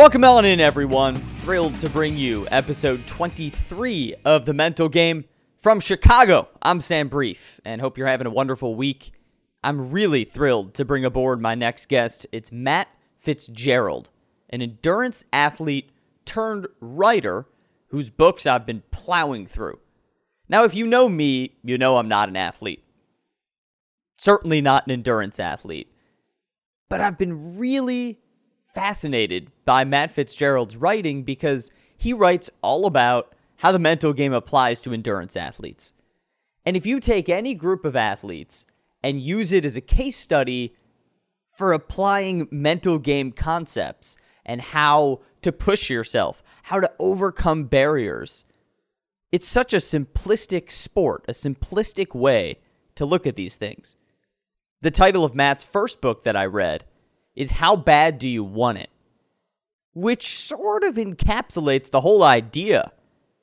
[0.00, 1.16] Welcome on in, everyone.
[1.42, 5.26] Thrilled to bring you episode 23 of The Mental Game
[5.58, 6.48] from Chicago.
[6.62, 9.12] I'm Sam Brief, and hope you're having a wonderful week.
[9.62, 12.26] I'm really thrilled to bring aboard my next guest.
[12.32, 12.88] It's Matt
[13.18, 14.08] Fitzgerald,
[14.48, 15.90] an endurance athlete
[16.24, 17.44] turned writer
[17.88, 19.80] whose books I've been plowing through.
[20.48, 22.82] Now, if you know me, you know I'm not an athlete.
[24.16, 25.92] Certainly not an endurance athlete.
[26.88, 28.19] But I've been really
[28.74, 34.80] fascinated by Matt Fitzgerald's writing because he writes all about how the mental game applies
[34.80, 35.92] to endurance athletes.
[36.64, 38.66] And if you take any group of athletes
[39.02, 40.74] and use it as a case study
[41.56, 44.16] for applying mental game concepts
[44.46, 48.44] and how to push yourself, how to overcome barriers,
[49.32, 52.58] it's such a simplistic sport, a simplistic way
[52.94, 53.96] to look at these things.
[54.80, 56.84] The title of Matt's first book that I read
[57.34, 58.90] is How Bad Do You Want It?
[59.94, 62.92] Which sort of encapsulates the whole idea.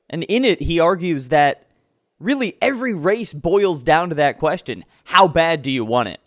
[0.10, 1.68] And in it, he argues that
[2.20, 6.20] really every race boils down to that question How bad do you want it?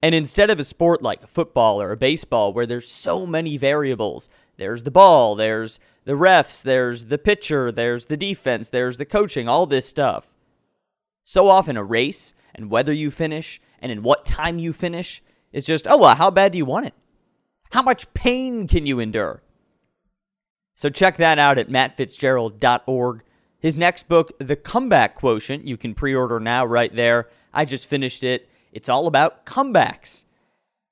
[0.00, 4.28] And instead of a sport like football or a baseball where there's so many variables,
[4.56, 9.48] there's the ball, there's the refs, there's the pitcher, there's the defense, there's the coaching,
[9.48, 10.28] all this stuff.
[11.24, 15.66] So often a race and whether you finish and in what time you finish it's
[15.66, 16.94] just, oh, well, how bad do you want it?
[17.72, 19.42] How much pain can you endure?
[20.74, 23.24] So check that out at mattfitzgerald.org.
[23.58, 27.28] His next book, The Comeback Quotient, you can pre order now right there.
[27.52, 28.48] I just finished it.
[28.72, 30.24] It's all about comebacks.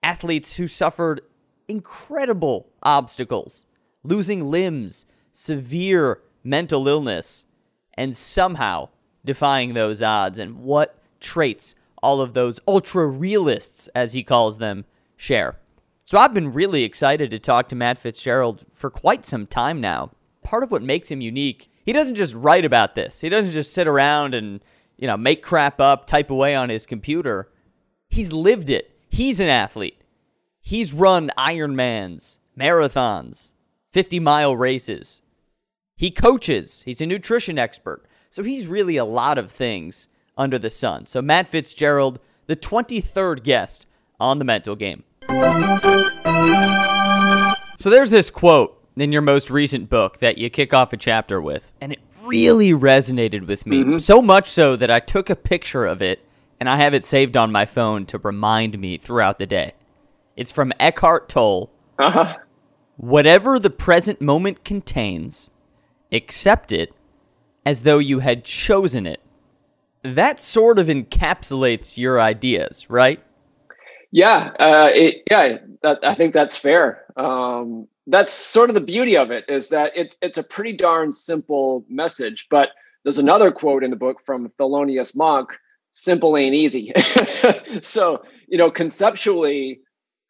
[0.02, 1.20] Athletes who suffered
[1.68, 3.64] incredible obstacles,
[4.02, 7.44] losing limbs, severe mental illness,
[7.94, 8.88] and somehow
[9.24, 14.84] defying those odds, and what traits all of those ultra realists, as he calls them,
[15.16, 15.56] share.
[16.04, 20.12] So I've been really excited to talk to Matt Fitzgerald for quite some time now.
[20.42, 23.20] Part of what makes him unique, he doesn't just write about this.
[23.20, 24.60] He doesn't just sit around and,
[24.96, 27.50] you know, make crap up, type away on his computer.
[28.08, 28.96] He's lived it.
[29.08, 30.00] He's an athlete.
[30.60, 33.52] He's run Ironmans, marathons,
[33.92, 35.22] 50 mile races.
[35.96, 36.82] He coaches.
[36.84, 38.04] He's a nutrition expert.
[38.30, 41.06] So he's really a lot of things under the sun.
[41.06, 43.86] So, Matt Fitzgerald, the 23rd guest
[44.18, 45.04] on the mental game.
[47.78, 51.40] So, there's this quote in your most recent book that you kick off a chapter
[51.40, 53.82] with, and it really resonated with me.
[53.82, 53.98] Mm-hmm.
[53.98, 56.26] So much so that I took a picture of it
[56.58, 59.72] and I have it saved on my phone to remind me throughout the day.
[60.36, 61.70] It's from Eckhart Tolle.
[61.98, 62.36] Uh-huh.
[62.96, 65.50] Whatever the present moment contains,
[66.10, 66.94] accept it
[67.64, 69.20] as though you had chosen it
[70.14, 73.20] that sort of encapsulates your ideas, right?
[74.12, 77.04] Yeah, uh, it, yeah, that, I think that's fair.
[77.16, 81.12] Um, that's sort of the beauty of it is that it, it's a pretty darn
[81.12, 82.46] simple message.
[82.50, 82.70] But
[83.02, 85.50] there's another quote in the book from Thelonious Monk:
[85.92, 86.92] "Simple ain't easy."
[87.82, 89.80] so you know, conceptually,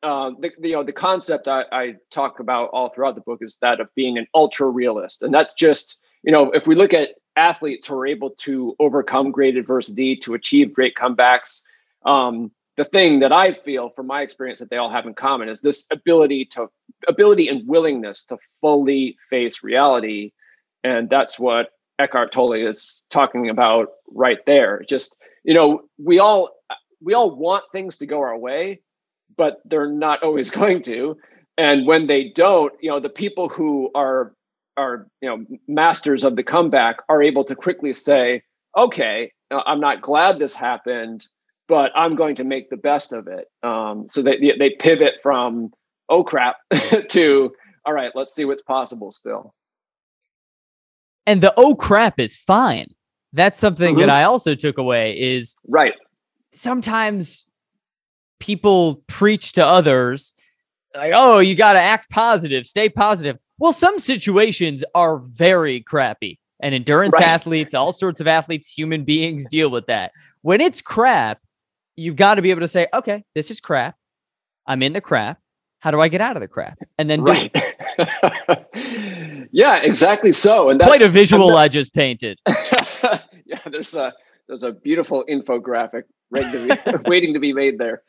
[0.03, 3.39] uh, the, the, you know the concept I, I talk about all throughout the book
[3.43, 6.95] is that of being an ultra realist, and that's just you know if we look
[6.95, 11.63] at athletes who are able to overcome great adversity, to achieve great comebacks.
[12.05, 15.49] Um, the thing that I feel from my experience that they all have in common
[15.49, 16.69] is this ability to
[17.09, 20.33] ability and willingness to fully face reality.
[20.85, 24.83] And that's what Eckhart Tolle is talking about right there.
[24.89, 26.51] Just, you know, we all
[27.01, 28.81] we all want things to go our way,
[29.37, 31.17] but they're not always going to.
[31.59, 34.35] And when they don't, you know, the people who are
[34.77, 38.43] are you know masters of the comeback are able to quickly say
[38.77, 41.27] okay uh, i'm not glad this happened
[41.69, 43.49] but i'm going to make the best of it.
[43.63, 45.73] Um, so they, they pivot from
[46.09, 46.57] oh crap
[47.09, 47.53] to
[47.85, 49.55] all right let's see what's possible still.
[51.29, 52.89] And the oh crap is fine.
[53.33, 54.01] That's something mm-hmm.
[54.01, 55.95] that i also took away is right.
[56.53, 57.45] sometimes
[58.39, 60.33] people preach to others
[60.95, 66.39] like oh you got to act positive stay positive well, some situations are very crappy,
[66.61, 67.23] and endurance right.
[67.23, 70.13] athletes, all sorts of athletes, human beings deal with that.
[70.43, 71.41] When it's crap,
[71.97, 73.97] you've got to be able to say, okay, this is crap.
[74.67, 75.39] I'm in the crap.
[75.81, 76.79] How do I get out of the crap?
[76.99, 77.55] And then right.
[79.53, 80.71] yeah, exactly so.
[80.71, 82.41] And that's quite a visual I just painted.
[83.45, 84.13] yeah, there's a
[84.49, 88.03] there's a beautiful infographic ready to be, waiting to be made there.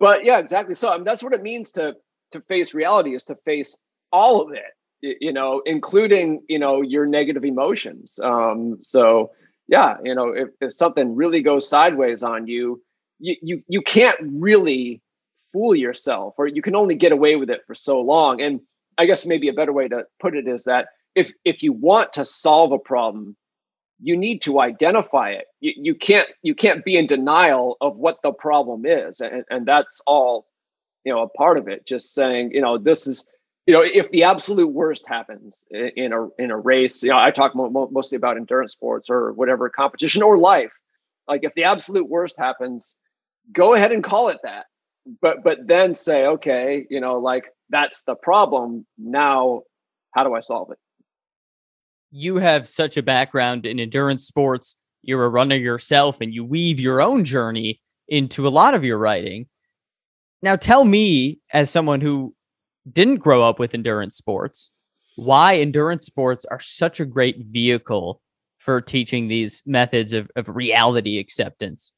[0.00, 0.92] But yeah, exactly so.
[0.92, 1.94] I mean, that's what it means to
[2.32, 3.78] to face reality is to face
[4.14, 4.72] all of it
[5.20, 9.30] you know including you know your negative emotions um so
[9.68, 12.80] yeah you know if, if something really goes sideways on you
[13.18, 15.02] you you, you can't really
[15.52, 18.60] fool yourself or you can only get away with it for so long and
[18.98, 22.14] I guess maybe a better way to put it is that if if you want
[22.14, 23.36] to solve a problem,
[24.00, 25.46] you need to identify it.
[25.60, 29.66] You, you can't you can't be in denial of what the problem is, and, and
[29.66, 30.46] that's all
[31.04, 31.86] you know a part of it.
[31.86, 33.24] Just saying, you know, this is
[33.66, 37.30] you know, if the absolute worst happens in a in a race, you know, I
[37.30, 40.72] talk mo- mostly about endurance sports or whatever competition or life.
[41.26, 42.94] Like if the absolute worst happens,
[43.52, 44.66] go ahead and call it that.
[45.22, 48.86] But but then say, okay, you know, like that's the problem.
[48.98, 49.62] Now,
[50.10, 50.78] how do I solve it?
[52.10, 54.76] You have such a background in endurance sports.
[55.02, 58.98] You're a runner yourself, and you weave your own journey into a lot of your
[58.98, 59.46] writing.
[60.42, 62.34] Now, tell me, as someone who
[62.90, 64.70] didn't grow up with endurance sports,
[65.16, 68.20] why endurance sports are such a great vehicle
[68.58, 71.92] for teaching these methods of, of reality acceptance.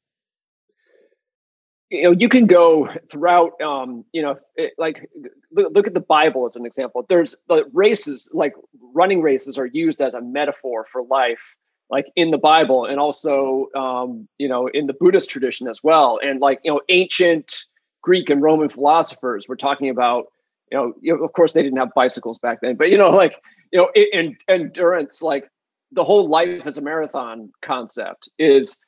[1.91, 5.09] You know you can go throughout um you know it, like
[5.53, 7.07] look, look, at the bible as an example.
[7.09, 8.55] There's the races like
[8.93, 11.55] running races are used as a metaphor for life
[11.89, 16.19] like in the bible and also um you know in the buddhist tradition as well.
[16.21, 17.55] And like you know ancient
[18.03, 20.27] greek and roman philosophers were talking about
[20.71, 23.11] you know, you know of course they didn't have bicycles back then but you know
[23.11, 23.35] like
[23.73, 25.49] you know in, endurance like
[25.93, 28.79] the whole life as a marathon concept is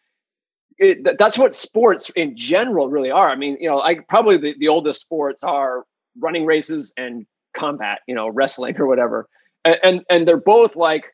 [0.78, 3.28] it, that's what sports in general really are.
[3.28, 5.84] I mean, you know, I probably the, the oldest sports are
[6.18, 9.28] running races and combat, you know, wrestling or whatever.
[9.64, 11.06] And and, and they're both like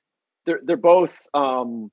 [0.44, 1.90] they're they're both um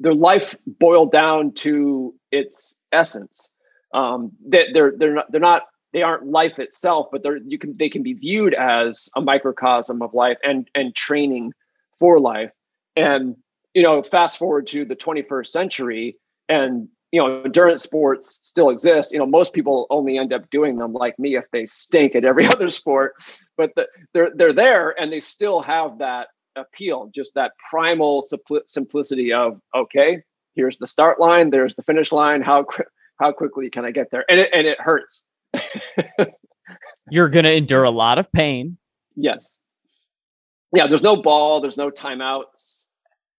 [0.00, 3.48] their life boiled down to its essence.
[3.92, 5.62] Um they, they're they're not they're not
[5.92, 10.02] they aren't life itself, but they're you can they can be viewed as a microcosm
[10.02, 11.52] of life and and training
[11.98, 12.50] for life.
[12.96, 13.36] And
[13.74, 16.16] you know, fast forward to the 21st century,
[16.48, 19.12] and you know endurance sports still exist.
[19.12, 22.24] You know most people only end up doing them like me if they stink at
[22.24, 23.14] every other sport
[23.56, 28.24] but the, they're they're there and they still have that appeal just that primal
[28.66, 30.22] simplicity of okay
[30.54, 32.42] here's the start line there's the finish line.
[32.42, 32.66] How
[33.18, 34.24] how quickly can i get there?
[34.28, 35.24] And it, and it hurts
[37.10, 38.76] you're going to endure a lot of pain
[39.16, 39.56] yes
[40.74, 42.86] yeah there's no ball there's no timeouts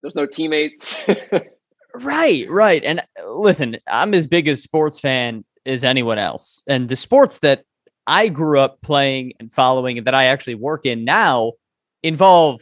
[0.01, 1.07] there's no teammates
[1.95, 2.83] Right, right.
[2.83, 6.63] And uh, listen, I'm as big a sports fan as anyone else.
[6.67, 7.63] And the sports that
[8.07, 11.53] I grew up playing and following and that I actually work in now
[12.03, 12.61] involve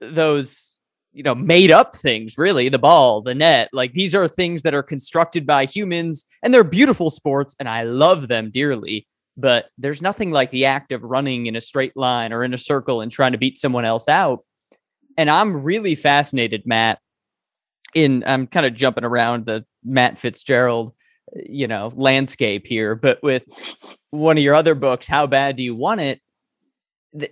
[0.00, 0.75] those,
[1.16, 3.70] you know, made up things, really, the ball, the net.
[3.72, 7.84] Like these are things that are constructed by humans and they're beautiful sports and I
[7.84, 9.08] love them dearly.
[9.34, 12.58] But there's nothing like the act of running in a straight line or in a
[12.58, 14.44] circle and trying to beat someone else out.
[15.16, 16.98] And I'm really fascinated, Matt,
[17.94, 20.92] in I'm kind of jumping around the Matt Fitzgerald,
[21.34, 23.44] you know, landscape here, but with
[24.10, 26.20] one of your other books, How Bad Do You Want It?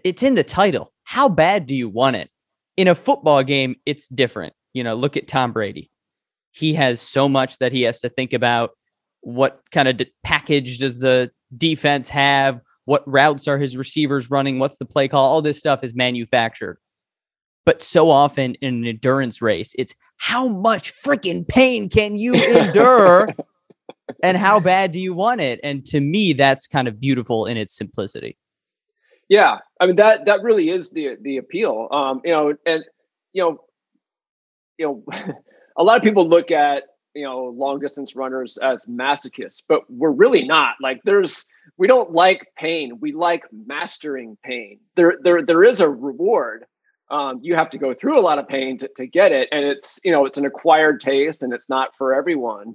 [0.05, 0.91] It's in the title.
[1.03, 2.31] How bad do you want it?
[2.77, 4.55] In a football game, it's different.
[4.73, 5.91] You know, look at Tom Brady.
[6.51, 8.71] He has so much that he has to think about.
[9.21, 12.61] What kind of package does the defense have?
[12.85, 14.59] What routes are his receivers running?
[14.59, 15.25] What's the play call?
[15.25, 16.79] All this stuff is manufactured.
[17.65, 23.29] But so often in an endurance race, it's how much freaking pain can you endure?
[24.23, 25.61] and how bad do you want it?
[25.63, 28.37] And to me, that's kind of beautiful in its simplicity.
[29.29, 31.89] Yeah, I mean that that really is the the appeal.
[31.91, 32.85] Um, you know, and
[33.33, 33.59] you know,
[34.79, 35.05] you know,
[35.77, 40.11] a lot of people look at you know long distance runners as masochists, but we're
[40.11, 40.77] really not.
[40.81, 41.47] Like, there's
[41.79, 42.99] we don't like pain.
[43.01, 44.81] We like mastering pain.
[44.97, 46.67] There there there is a reward
[47.11, 49.65] um, you have to go through a lot of pain to, to get it and
[49.65, 52.75] it's you know it's an acquired taste and it's not for everyone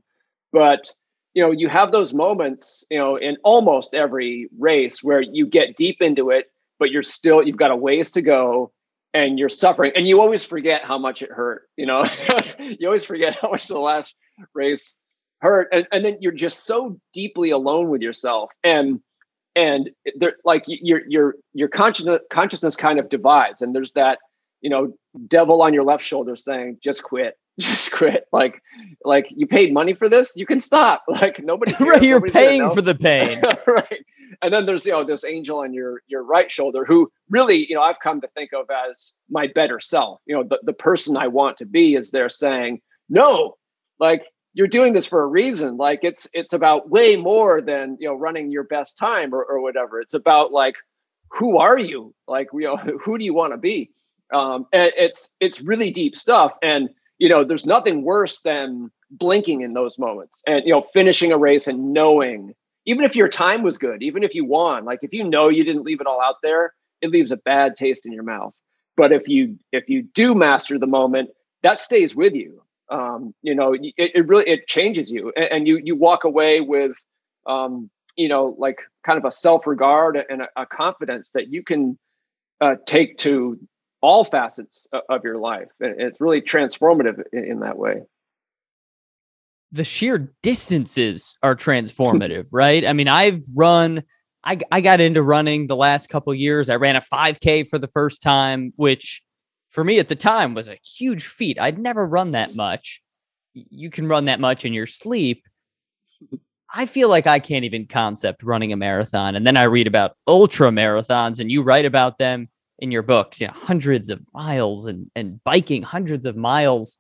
[0.53, 0.89] but
[1.33, 5.75] you know you have those moments you know in almost every race where you get
[5.75, 8.71] deep into it but you're still you've got a ways to go
[9.13, 9.91] and you're suffering.
[9.95, 12.03] And you always forget how much it hurt you know?
[12.59, 14.15] You always forget how much the last
[14.53, 14.95] race
[15.41, 15.69] hurt.
[15.71, 18.51] And, and then you're just so deeply alone with yourself.
[18.63, 18.99] And
[19.55, 23.61] and there like your your your consciousness consciousness kind of divides.
[23.61, 24.19] And there's that
[24.61, 24.93] you know
[25.27, 28.27] devil on your left shoulder saying just quit just quit.
[28.31, 28.61] Like
[29.03, 30.35] like you paid money for this?
[30.35, 31.03] You can stop.
[31.09, 33.41] Like nobody right you're paying for the pain.
[33.67, 34.05] Right.
[34.41, 37.75] And then there's you know this angel on your your right shoulder who really you
[37.75, 40.21] know i've come to think of as my better self.
[40.25, 43.57] You know the, the person i want to be is there saying no
[43.99, 44.23] like
[44.53, 45.77] you're doing this for a reason.
[45.77, 49.61] Like it's it's about way more than you know running your best time or, or
[49.61, 50.01] whatever.
[50.01, 50.75] It's about like
[51.31, 52.13] who are you?
[52.27, 53.91] Like you know who do you want to be?
[54.33, 56.57] Um and it's it's really deep stuff.
[56.61, 56.89] And
[57.19, 61.37] you know there's nothing worse than blinking in those moments and you know finishing a
[61.37, 62.53] race and knowing
[62.85, 65.63] even if your time was good even if you won like if you know you
[65.63, 68.53] didn't leave it all out there it leaves a bad taste in your mouth.
[68.97, 71.29] But if you if you do master the moment,
[71.63, 72.61] that stays with you.
[72.89, 76.59] Um, you know, it, it really it changes you, and, and, you you walk away
[76.59, 76.97] with,
[77.45, 81.63] um, you know, like kind of a self regard and a, a, confidence that you
[81.63, 81.99] can
[82.59, 83.59] uh, take to
[84.01, 88.01] all facets of your life, and it's really transformative in, that way
[89.71, 92.83] the sheer distances are transformative, right?
[92.83, 94.03] I mean, I've run
[94.43, 96.69] I, I got into running the last couple years.
[96.69, 99.21] I ran a 5K for the first time, which
[99.69, 101.59] for me at the time was a huge feat.
[101.59, 103.01] I'd never run that much.
[103.53, 105.43] You can run that much in your sleep.
[106.73, 109.35] I feel like I can't even concept running a marathon.
[109.35, 112.47] And then I read about ultra marathons and you write about them
[112.79, 116.97] in your books, you know, hundreds of miles and, and biking hundreds of miles.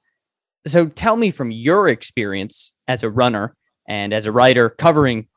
[0.67, 3.55] So tell me from your experience as a runner
[3.87, 5.27] and as a writer covering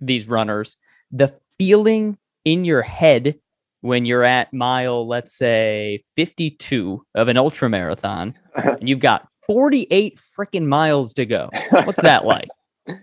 [0.00, 0.76] these runners,
[1.10, 3.38] the feeling in your head
[3.80, 10.16] when you're at mile, let's say 52 of an ultra marathon, and you've got 48
[10.16, 11.50] freaking miles to go.
[11.70, 12.48] What's that like?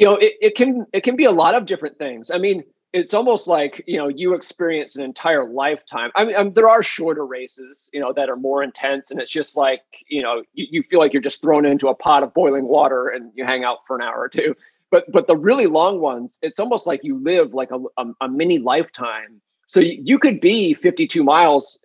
[0.00, 2.30] You know, it, it can it can be a lot of different things.
[2.30, 6.10] I mean, it's almost like you know you experience an entire lifetime.
[6.14, 9.20] I mean, I mean, there are shorter races, you know, that are more intense, and
[9.20, 12.22] it's just like you know you, you feel like you're just thrown into a pot
[12.22, 14.54] of boiling water and you hang out for an hour or two.
[14.90, 18.28] But but the really long ones it's almost like you live like a, a, a
[18.28, 19.40] mini lifetime.
[19.66, 21.78] So you, you, could be 52 miles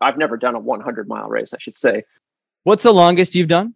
[0.00, 2.04] i've never done a 100 mile race i should say.
[2.62, 3.74] What's the longest you've done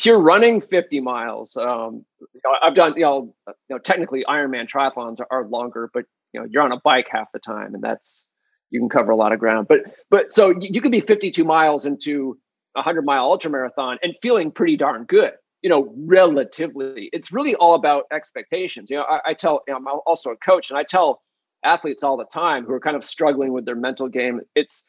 [0.00, 4.68] pure running 50 miles um, you know, i've done you know, you know technically ironman
[4.68, 7.82] triathlons are, are longer but you know you're on a bike half the time and
[7.82, 8.26] that's
[8.70, 9.80] you can cover a lot of ground but
[10.10, 12.38] but so you could be 52 miles into
[12.76, 17.10] a 100 mile ultra marathon and feeling pretty darn good you know, relatively.
[17.12, 18.90] It's really all about expectations.
[18.90, 21.22] You know, I, I tell, you know, I'm also a coach, and I tell
[21.64, 24.40] athletes all the time who are kind of struggling with their mental game.
[24.54, 24.84] It's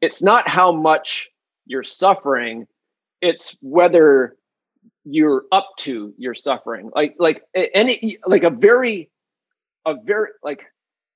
[0.00, 1.28] it's not how much
[1.66, 2.66] you're suffering;
[3.20, 4.36] it's whether
[5.10, 6.90] you're up to your suffering.
[6.94, 9.10] Like like any like a very
[9.86, 10.64] a very like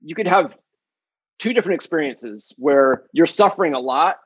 [0.03, 0.57] you could have
[1.39, 4.17] two different experiences where you're suffering a lot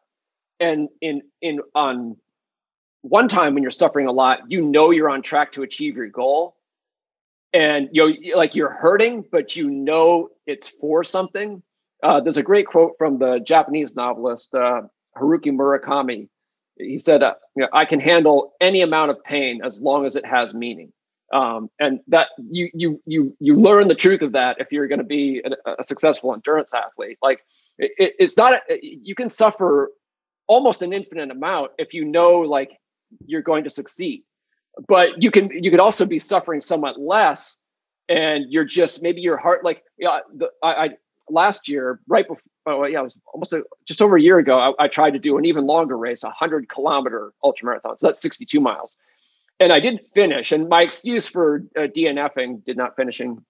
[0.60, 2.16] and in in on
[3.02, 6.08] one time when you're suffering a lot, you know you're on track to achieve your
[6.08, 6.56] goal.
[7.52, 11.62] And you like you're hurting, but you know it's for something.
[12.02, 14.82] Uh, there's a great quote from the Japanese novelist uh,
[15.16, 16.28] Haruki Murakami.
[16.78, 20.16] He said, uh, you know, "I can handle any amount of pain as long as
[20.16, 20.92] it has meaning."
[21.32, 25.00] Um, and that you you you you learn the truth of that if you're going
[25.00, 27.18] to be a, a, successful endurance athlete.
[27.20, 27.40] Like
[27.78, 29.90] it, it's not a, you can suffer
[30.46, 32.78] almost an infinite amount if you know like
[33.26, 34.22] you're going to succeed.
[34.86, 37.58] But you can you could also be suffering somewhat less,
[38.08, 40.20] and you're just maybe your heart like yeah.
[40.34, 40.88] The, I, I
[41.30, 44.58] last year right before oh yeah it was almost a, just over a year ago
[44.58, 47.98] I, I tried to do an even longer race, a hundred kilometer ultra marathon.
[47.98, 48.96] So that's 62 miles,
[49.60, 50.52] and I didn't finish.
[50.52, 53.44] And my excuse for uh, DNFing, did not finishing,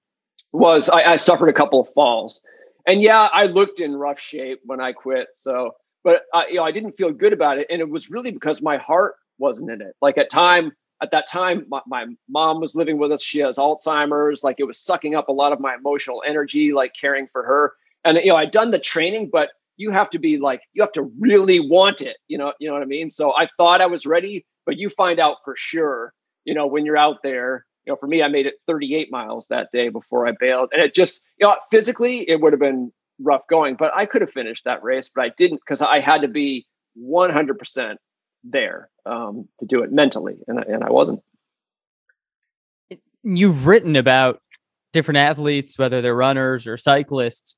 [0.52, 2.40] was I, I suffered a couple of falls.
[2.86, 5.28] And yeah, I looked in rough shape when I quit.
[5.34, 5.72] So,
[6.04, 8.62] but I, you know, I didn't feel good about it, and it was really because
[8.62, 9.94] my heart wasn't in it.
[10.00, 13.22] Like at time at that time, my, my mom was living with us.
[13.22, 14.42] She has Alzheimer's.
[14.42, 17.74] Like it was sucking up a lot of my emotional energy, like caring for her.
[18.04, 20.92] And you know, I'd done the training, but you have to be like you have
[20.92, 22.16] to really want it.
[22.26, 23.10] You know, you know what I mean.
[23.10, 26.12] So I thought I was ready, but you find out for sure.
[26.44, 27.64] You know, when you're out there.
[27.86, 30.82] You know, for me, I made it 38 miles that day before I bailed, and
[30.82, 34.30] it just, you know, physically it would have been rough going, but I could have
[34.30, 36.66] finished that race, but I didn't because I had to be
[37.02, 37.96] 100%
[38.44, 41.22] there um, to do it mentally, and and I wasn't.
[43.22, 44.40] You've written about
[44.92, 47.56] different athletes, whether they're runners or cyclists,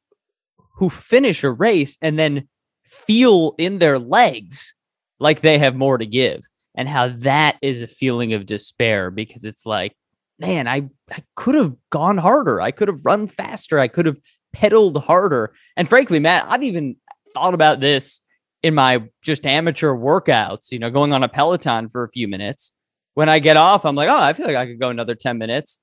[0.77, 2.49] who finish a race and then
[2.85, 4.75] feel in their legs
[5.19, 6.43] like they have more to give,
[6.75, 9.95] and how that is a feeling of despair because it's like,
[10.39, 14.19] man, I I could have gone harder, I could have run faster, I could have
[14.53, 16.97] pedaled harder, and frankly, Matt, I've even
[17.35, 18.21] thought about this
[18.63, 22.73] in my just amateur workouts, you know, going on a Peloton for a few minutes.
[23.15, 25.39] When I get off, I'm like, oh, I feel like I could go another 10
[25.39, 25.79] minutes.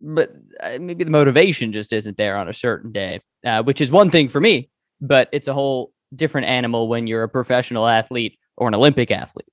[0.00, 3.90] But uh, maybe the motivation just isn't there on a certain day, uh, which is
[3.90, 4.68] one thing for me,
[5.00, 9.46] but it's a whole different animal when you're a professional athlete or an Olympic athlete.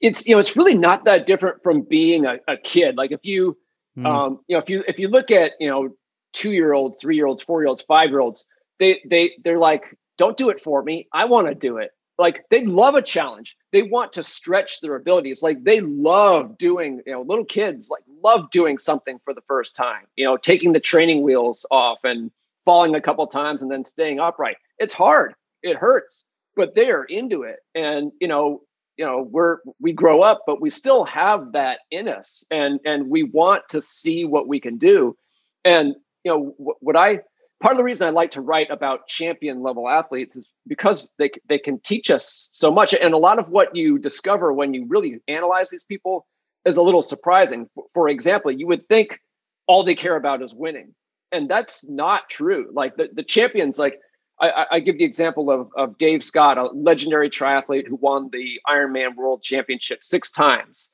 [0.00, 2.96] It's, you know, it's really not that different from being a, a kid.
[2.96, 3.56] Like if you,
[3.98, 4.06] mm.
[4.06, 5.90] um, you know, if you, if you look at, you know,
[6.32, 8.46] two year olds, three year olds, four year olds, five year olds,
[8.78, 11.08] they, they, they're like, don't do it for me.
[11.12, 11.90] I want to do it.
[12.18, 13.56] Like they love a challenge.
[13.72, 15.42] They want to stretch their abilities.
[15.42, 19.76] Like they love doing, you know, little kids like love doing something for the first
[19.76, 22.30] time, you know, taking the training wheels off and
[22.64, 24.56] falling a couple times and then staying upright.
[24.78, 25.34] It's hard.
[25.62, 27.58] It hurts, but they are into it.
[27.74, 28.62] And you know,
[28.96, 33.10] you know, we're we grow up, but we still have that in us, and and
[33.10, 35.16] we want to see what we can do.
[35.64, 35.94] And
[36.24, 37.20] you know, what, what I
[37.62, 41.30] part of the reason I like to write about champion level athletes is because they
[41.48, 42.94] they can teach us so much.
[42.94, 46.26] And a lot of what you discover when you really analyze these people
[46.64, 47.68] is a little surprising.
[47.94, 49.20] For, example, you would think
[49.66, 50.94] all they care about is winning,
[51.32, 52.70] and that's not true.
[52.72, 54.00] Like the, the champions, like
[54.40, 58.60] I, I give the example of, of Dave Scott, a legendary triathlete who won the
[58.68, 60.90] Ironman World Championship six times.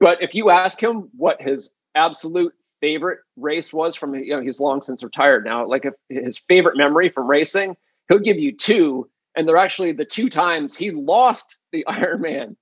[0.00, 4.60] But if you ask him what his absolute favorite race was from you know he's
[4.60, 7.76] long since retired now like if his favorite memory from racing
[8.08, 12.56] he'll give you two and they're actually the two times he lost the ironman.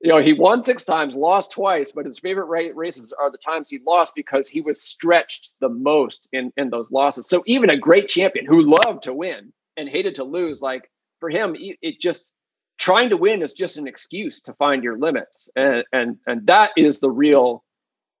[0.00, 2.46] You know he won six times lost twice but his favorite
[2.76, 6.92] races are the times he lost because he was stretched the most in in those
[6.92, 7.28] losses.
[7.28, 10.88] So even a great champion who loved to win and hated to lose like
[11.18, 12.30] for him it just
[12.78, 15.48] trying to win is just an excuse to find your limits.
[15.56, 17.64] And and and that is the real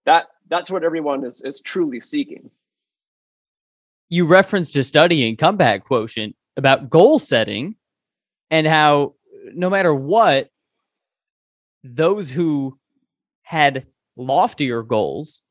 [0.08, 2.50] that that's what everyone is is truly seeking.
[4.08, 7.76] You referenced a study in comeback quotient about goal setting
[8.50, 9.14] and how
[9.54, 10.48] no matter what,
[11.84, 12.78] those who
[13.42, 13.86] had
[14.16, 15.42] loftier goals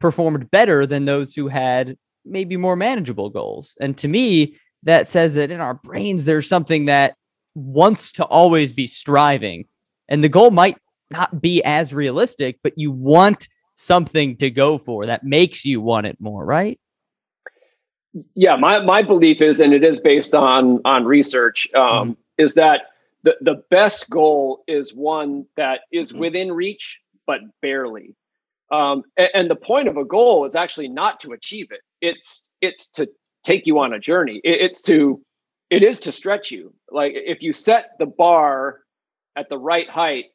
[0.00, 3.76] performed better than those who had maybe more manageable goals.
[3.80, 7.14] And to me, that says that in our brains, there's something that
[7.54, 9.66] wants to always be striving.
[10.08, 10.78] And the goal might
[11.10, 16.06] not be as realistic, but you want something to go for that makes you want
[16.06, 16.78] it more, right?
[18.34, 22.12] Yeah, my my belief is, and it is based on on research, um, mm-hmm.
[22.38, 22.82] is that
[23.24, 26.20] the the best goal is one that is mm-hmm.
[26.20, 28.14] within reach but barely.
[28.70, 31.80] Um, and, and, the point of a goal is actually not to achieve it.
[32.00, 33.08] It's it's to
[33.44, 34.40] take you on a journey.
[34.42, 35.22] It, it's to
[35.70, 36.74] it is to stretch you.
[36.90, 38.80] Like if you set the bar
[39.36, 40.26] at the right height,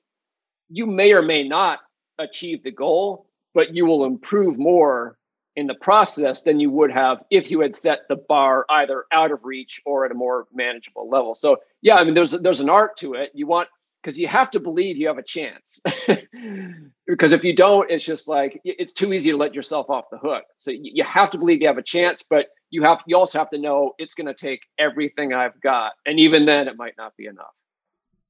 [0.70, 1.80] you may or may not
[2.18, 5.18] achieve the goal, but you will improve more
[5.56, 9.32] in the process than you would have if you had set the bar either out
[9.32, 11.36] of reach or at a more manageable level.
[11.36, 13.32] So yeah, I mean there's there's an art to it.
[13.34, 13.68] You want
[14.02, 15.82] because you have to believe you have a chance.
[17.08, 20.18] because if you don't, it's just like it's too easy to let yourself off the
[20.18, 20.46] hook.
[20.58, 23.50] So you have to believe you have a chance, but you have you also have
[23.50, 27.16] to know it's going to take everything I've got, and even then, it might not
[27.18, 27.54] be enough.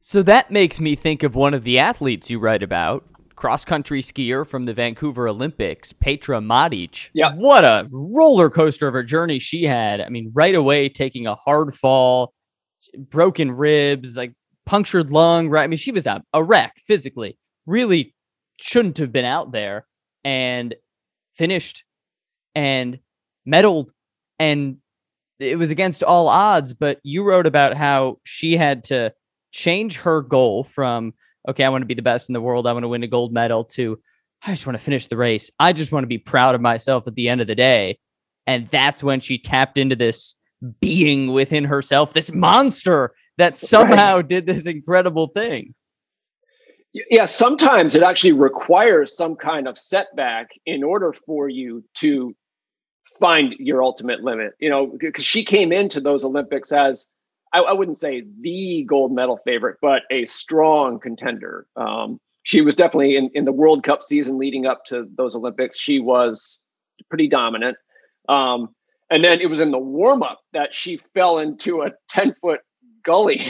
[0.02, 3.04] So that makes me think of one of the athletes you write about,
[3.40, 7.10] cross country skier from the Vancouver Olympics, Petra Majdič.
[7.14, 7.34] Yeah.
[7.36, 10.02] What a roller coaster of a journey she had.
[10.02, 12.34] I mean, right away taking a hard fall,
[12.98, 14.34] broken ribs, like
[14.66, 15.64] punctured lung, right?
[15.64, 17.38] I mean, she was a, a wreck physically.
[17.66, 18.14] Really
[18.58, 19.88] shouldn't have been out there
[20.26, 20.76] and
[21.38, 21.86] finished
[22.56, 23.00] and
[23.48, 23.88] medaled
[24.38, 24.80] and
[25.40, 29.14] it was against all odds, but you wrote about how she had to
[29.52, 31.14] change her goal from
[31.50, 32.68] okay, I want to be the best in the world.
[32.68, 34.00] I want to win a gold medal to
[34.46, 35.52] I just want to finish the race.
[35.60, 38.00] I just want to be proud of myself at the end of the day.
[38.48, 40.36] And that's when she tapped into this
[40.80, 44.28] being within herself, this monster that somehow right.
[44.28, 45.74] did this incredible thing.
[46.94, 52.36] Yeah, sometimes it actually requires some kind of setback in order for you to
[53.20, 54.54] find your ultimate limit.
[54.60, 57.08] You know, because she came into those Olympics as
[57.54, 61.66] I, I, wouldn't say the gold medal favorite, but a strong contender.
[61.76, 65.80] Um, she was definitely in, in the World Cup season leading up to those Olympics.
[65.80, 66.60] She was
[67.10, 67.78] pretty dominant.
[68.28, 68.70] Um,
[69.10, 72.62] and then it was in the warm up that she fell into a 10 foot
[73.04, 73.42] gully.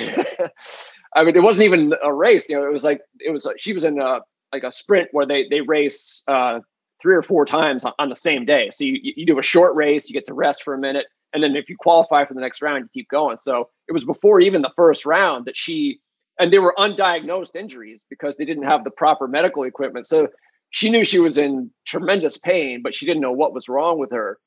[1.16, 2.50] I mean, it wasn't even a race.
[2.50, 3.48] You know, it was like it was.
[3.58, 4.20] She was in a
[4.54, 6.60] like a sprint where they they race uh,
[7.02, 8.70] three or four times on, on the same day.
[8.72, 11.44] So you you do a short race, you get to rest for a minute, and
[11.44, 13.38] then if you qualify for the next round, you keep going.
[13.38, 16.00] So it was before even the first round that she,
[16.39, 20.08] and they were undiagnosed injuries because they didn't have the proper medical equipment.
[20.08, 20.30] So
[20.72, 24.12] she knew she was in tremendous pain, but she didn't know what was wrong with
[24.12, 24.39] her.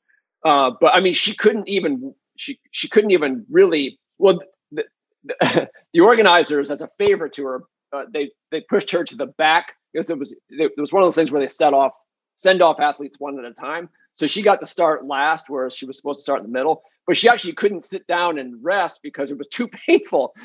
[0.43, 4.39] Uh, but I mean, she couldn't even she she couldn't even really well.
[4.71, 4.83] The,
[5.23, 9.27] the, the organizers, as a favor to her, uh, they they pushed her to the
[9.27, 11.93] back because it was it was one of those things where they set off
[12.37, 13.89] send off athletes one at a time.
[14.15, 16.83] So she got to start last, whereas she was supposed to start in the middle.
[17.05, 20.35] But she actually couldn't sit down and rest because it was too painful,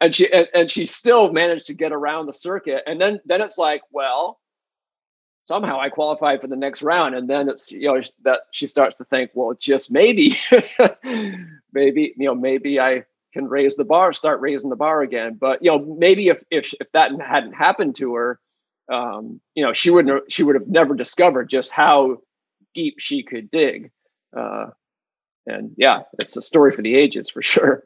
[0.00, 2.82] and she and, and she still managed to get around the circuit.
[2.86, 4.38] And then then it's like, well,
[5.42, 8.96] somehow I qualify for the next round, and then it's you know that she starts
[8.96, 10.36] to think, well, just maybe,
[11.72, 13.04] maybe you know maybe I
[13.34, 15.36] can raise the bar, start raising the bar again.
[15.40, 18.40] But you know maybe if if if that hadn't happened to her,
[18.90, 22.18] um, you know she wouldn't she would have never discovered just how
[22.78, 23.90] deep she could dig.
[24.36, 24.66] Uh,
[25.46, 27.84] and yeah, it's a story for the ages for sure.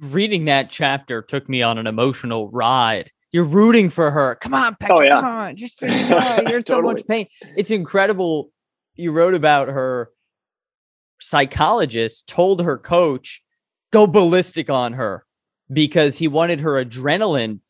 [0.00, 3.12] Reading that chapter took me on an emotional ride.
[3.30, 4.34] You're rooting for her.
[4.36, 5.20] Come on, Petra, oh, yeah.
[5.20, 6.62] come on, just you're totally.
[6.62, 7.26] so much pain.
[7.56, 8.50] It's incredible.
[8.96, 10.10] You wrote about her
[11.20, 13.42] psychologist told her coach
[13.92, 15.24] go ballistic on her
[15.72, 17.60] because he wanted her adrenaline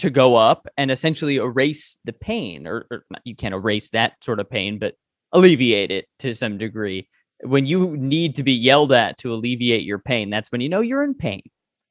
[0.00, 4.40] to go up and essentially erase the pain or, or, you can't erase that sort
[4.40, 4.94] of pain but
[5.32, 7.08] alleviate it to some degree.
[7.42, 10.80] When you need to be yelled at to alleviate your pain that's when you know
[10.80, 11.42] you're in pain.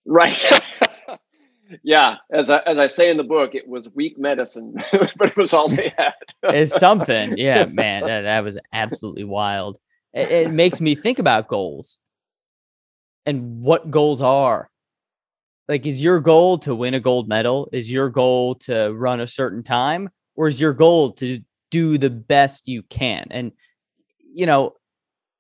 [0.06, 0.62] Right.
[1.84, 5.38] Yeah as I, as I say in the book it was weak medicine but it
[5.38, 6.14] was all they had.
[6.42, 7.38] It's something.
[7.38, 9.78] Yeah man that, that was absolutely wild.
[10.12, 12.00] It, it makes me think about goals
[13.28, 14.72] and what goals are
[15.70, 19.28] like is your goal to win a gold medal is your goal to run a
[19.28, 21.40] certain time or is your goal to
[21.72, 23.28] do the best you can?
[23.30, 23.52] And
[24.34, 24.74] you know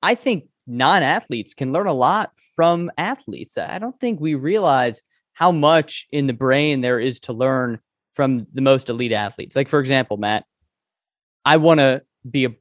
[0.02, 3.58] i think non-athletes can learn a lot from athletes.
[3.58, 5.02] I don't think we realize
[5.34, 7.80] how much in the brain there is to learn
[8.13, 9.56] from the most elite athletes.
[9.56, 10.46] Like for example matt
[11.44, 12.56] i want to be a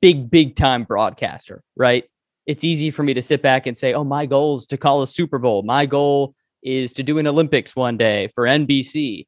[0.00, 2.04] big big time broadcaster right?
[2.44, 5.02] It's easy for me to sit back and say oh my goal is to call
[5.02, 5.62] a super bowl.
[5.62, 9.26] My goal is to do an Olympics one day for NBC.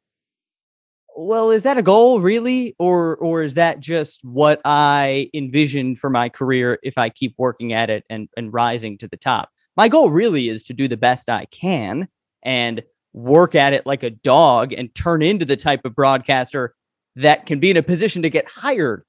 [1.17, 6.11] Well, is that a goal really or or is that just what I envisioned for
[6.11, 9.51] my career if I keep working at it and and rising to the top?
[9.77, 12.09] My goal really is to do the best I can
[12.43, 16.75] and work at it like a dog and turn into the type of broadcaster
[17.17, 19.05] that can be in a position to get hired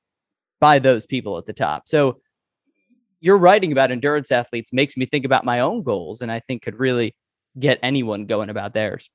[0.60, 1.88] by those people at the top.
[1.88, 2.20] So
[3.20, 6.62] you're writing about endurance athletes makes me think about my own goals and I think
[6.62, 7.16] could really
[7.58, 9.10] get anyone going about theirs.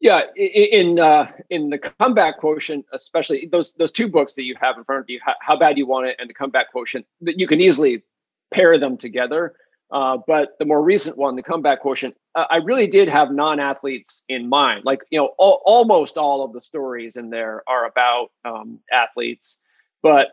[0.00, 4.78] Yeah, in uh, in the comeback quotient, especially those those two books that you have
[4.78, 7.46] in front of you, how, bad you want it, and the comeback quotient, that you
[7.46, 8.02] can easily
[8.50, 9.54] pair them together.
[9.90, 14.22] Uh, but the more recent one, the comeback quotient, uh, I really did have non-athletes
[14.28, 14.86] in mind.
[14.86, 19.58] Like you know, almost all of the stories in there are about um, athletes,
[20.02, 20.28] but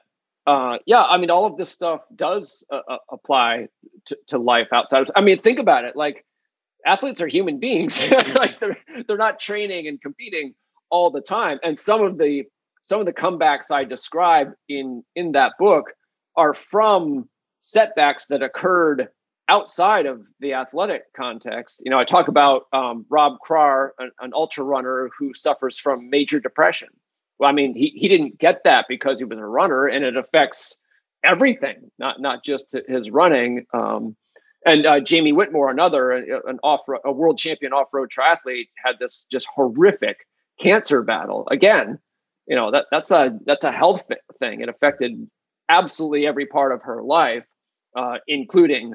[0.46, 3.68] uh, yeah, I mean, all of this stuff does uh, uh, apply
[4.06, 5.02] to, to life outside.
[5.02, 5.98] Of, I mean, think about it.
[5.98, 6.24] Like
[6.86, 8.02] athletes are human beings.
[8.38, 10.54] Like they're they're not training and competing
[10.90, 11.60] all the time.
[11.64, 12.44] And some of the
[12.84, 15.86] some of the comebacks i describe in in that book
[16.36, 17.28] are from
[17.60, 19.10] setbacks that occurred
[19.50, 21.82] outside of the athletic context.
[21.84, 26.10] You know i talk about um, rob krar an, an ultra runner who suffers from
[26.10, 26.90] major depression.
[27.40, 30.16] Well i mean he, he didn't get that because he was a runner and it
[30.16, 30.78] affects
[31.24, 33.66] everything not not just his running.
[33.74, 34.16] Um,
[34.68, 39.26] and uh, Jamie Whitmore, another an off a world champion off road triathlete, had this
[39.32, 40.18] just horrific
[40.60, 41.48] cancer battle.
[41.50, 42.00] Again,
[42.48, 44.06] you know that that's a that's a health
[44.40, 44.62] thing.
[44.62, 45.30] It affected
[45.70, 47.46] absolutely every part of her life,
[47.96, 48.94] uh, including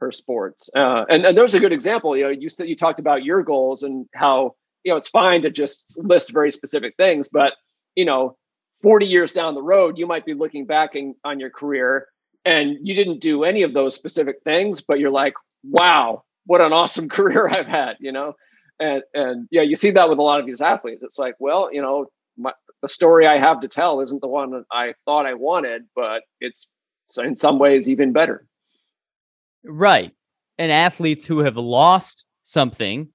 [0.00, 0.70] her sports.
[0.74, 2.16] Uh, and and there's a good example.
[2.16, 5.42] You know, you said you talked about your goals and how you know it's fine
[5.42, 7.52] to just list very specific things, but
[7.94, 8.36] you know,
[8.82, 12.08] 40 years down the road, you might be looking back in, on your career
[12.44, 16.72] and you didn't do any of those specific things but you're like wow what an
[16.72, 18.34] awesome career i've had you know?
[18.80, 21.02] And and yeah you see that with a lot of these athletes.
[21.02, 22.52] It's like well you know my,
[22.82, 26.22] the story i have to tell isn't the one that i thought i wanted but
[26.40, 26.68] it's
[27.22, 28.46] in some ways even better.
[29.64, 30.12] Right.
[30.58, 33.08] And athletes who have lost something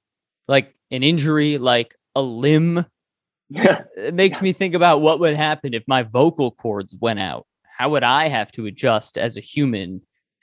[0.48, 2.86] like an injury like a limb
[3.50, 3.84] yeah.
[3.98, 4.44] it makes yeah.
[4.44, 7.46] me think about what would happen if my vocal cords went out
[7.80, 10.02] how would I have to adjust as a human,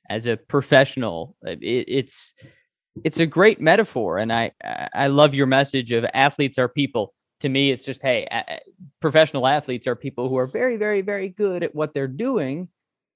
[0.09, 1.37] as a professional?
[1.43, 2.33] It, it's
[3.05, 4.53] it's a great metaphor, and I
[4.95, 7.13] I love your message of athletes are people.
[7.41, 8.27] To me, it's just hey,
[9.01, 12.69] professional athletes are people who are very very very good at what they're doing,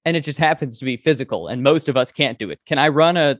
[0.05, 2.59] and it just happens to be physical, and most of us can't do it.
[2.67, 3.39] Can I run a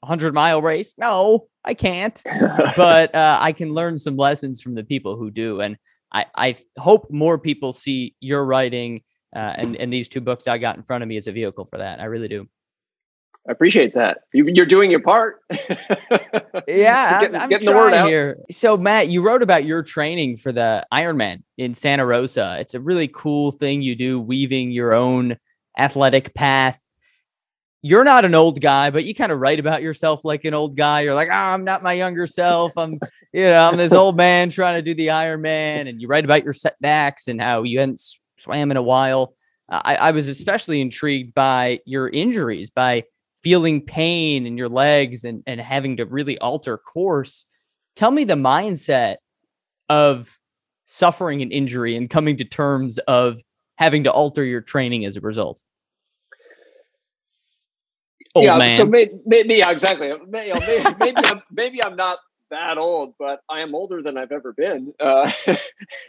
[0.00, 0.94] 100 mile race?
[0.98, 2.22] No, I can't.
[2.76, 5.60] but uh, I can learn some lessons from the people who do.
[5.60, 5.76] And
[6.12, 9.02] I, I hope more people see your writing
[9.34, 11.66] uh, and and these two books I got in front of me as a vehicle
[11.66, 12.00] for that.
[12.00, 12.48] I really do.
[13.48, 14.24] I appreciate that.
[14.34, 15.40] You're doing your part.
[16.68, 18.38] yeah, getting, I'm, getting the word out here.
[18.50, 22.58] So, Matt, you wrote about your training for the Ironman in Santa Rosa.
[22.60, 25.38] It's a really cool thing you do, weaving your own
[25.78, 26.78] athletic path.
[27.80, 30.76] You're not an old guy, but you kind of write about yourself like an old
[30.76, 31.00] guy.
[31.00, 32.76] You're like, oh, I'm not my younger self.
[32.76, 33.00] I'm,
[33.32, 35.88] you know, I'm this old man trying to do the Ironman.
[35.88, 38.02] And you write about your setbacks and how you hadn't
[38.38, 39.34] swam in a while.
[39.68, 43.04] Uh, I, I was especially intrigued by your injuries, by
[43.42, 47.44] feeling pain in your legs and, and having to really alter course.
[47.96, 49.16] Tell me the mindset
[49.88, 50.38] of
[50.86, 53.40] suffering an injury and coming to terms of
[53.76, 55.62] having to alter your training as a result.
[58.34, 58.76] Old yeah, man.
[58.76, 60.12] so maybe, maybe yeah, exactly.
[60.28, 62.18] Maybe, maybe, maybe, I'm, maybe I'm not
[62.50, 64.92] that old, but I am older than I've ever been.
[65.00, 65.30] Uh,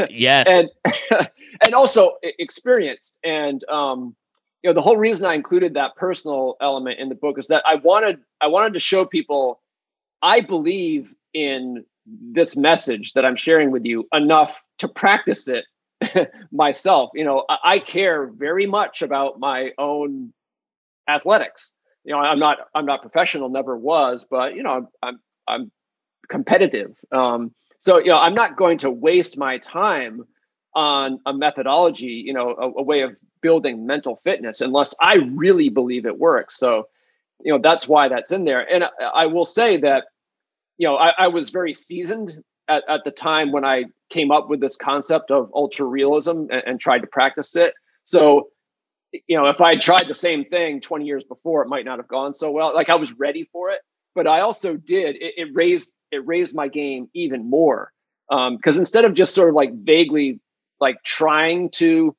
[0.09, 0.47] yes.
[1.11, 1.27] and
[1.65, 3.17] and also experienced.
[3.23, 4.15] And um,
[4.63, 7.63] you know, the whole reason I included that personal element in the book is that
[7.65, 9.61] I wanted I wanted to show people
[10.21, 15.65] I believe in this message that I'm sharing with you enough to practice it
[16.51, 17.11] myself.
[17.13, 20.33] You know, I, I care very much about my own
[21.07, 21.73] athletics.
[22.03, 25.71] You know, I'm not I'm not professional, never was, but you know, I'm I'm, I'm
[26.29, 26.97] competitive.
[27.11, 30.23] Um, so you know, I'm not going to waste my time
[30.73, 35.69] on a methodology, you know, a, a way of building mental fitness unless I really
[35.69, 36.57] believe it works.
[36.57, 36.87] So,
[37.41, 38.61] you know, that's why that's in there.
[38.61, 40.05] And I, I will say that,
[40.77, 42.37] you know, I, I was very seasoned
[42.67, 46.63] at, at, the time when I came up with this concept of ultra realism and,
[46.65, 47.73] and tried to practice it.
[48.05, 48.49] So,
[49.11, 51.97] you know, if I had tried the same thing 20 years before, it might not
[51.97, 52.73] have gone so well.
[52.75, 53.81] Like I was ready for it,
[54.15, 55.15] but I also did.
[55.15, 57.91] It, it raised it raised my game even more.
[58.29, 60.39] Because um, instead of just sort of like vaguely
[60.79, 62.15] like trying to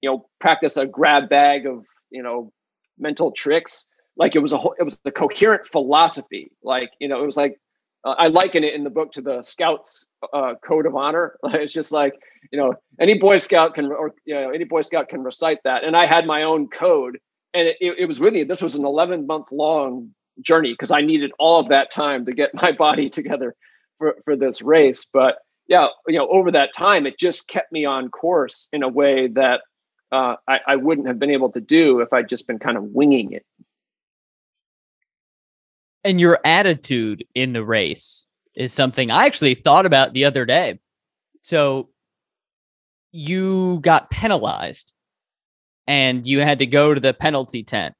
[0.00, 2.52] you know practice a grab bag of you know
[2.98, 6.52] mental tricks like it was a whole, it was a coherent philosophy.
[6.62, 7.58] Like you know it was like
[8.04, 11.36] uh, i liken it in the book to the scouts uh, code of honor.
[11.44, 12.14] It's just like
[12.50, 15.84] you know any boy scout can or you know any boy scout can recite that.
[15.84, 17.18] And i had my own code
[17.54, 21.00] and it, it was with really this was an 11 month long journey because i
[21.00, 23.54] needed all of that time to get my body together
[23.98, 27.84] for for this race but yeah you know over that time it just kept me
[27.84, 29.60] on course in a way that
[30.12, 32.84] uh, I, I wouldn't have been able to do if I'd just been kind of
[32.84, 33.46] winging it.
[36.04, 40.80] And your attitude in the race is something I actually thought about the other day.
[41.42, 41.88] So
[43.12, 44.92] you got penalized
[45.86, 47.94] and you had to go to the penalty tent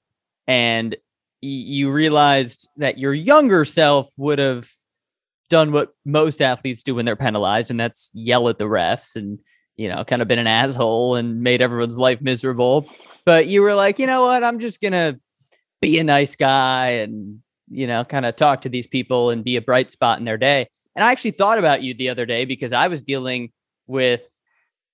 [0.47, 0.97] and
[1.43, 4.71] you realized that your younger self would have
[5.51, 9.39] done what most athletes do when they're penalized and that's yell at the refs and
[9.77, 12.89] you know, kind of been an asshole and made everyone's life miserable.
[13.25, 14.45] But you were like, you know what?
[14.45, 15.19] I'm just going to
[15.81, 19.57] be a nice guy and, you know, kind of talk to these people and be
[19.57, 20.69] a bright spot in their day.
[20.95, 23.51] And I actually thought about you the other day because I was dealing
[23.87, 24.21] with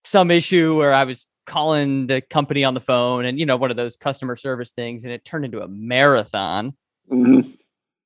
[0.05, 3.71] some issue where I was calling the company on the phone and, you know, one
[3.71, 6.75] of those customer service things, and it turned into a marathon.
[7.11, 7.51] Mm-hmm.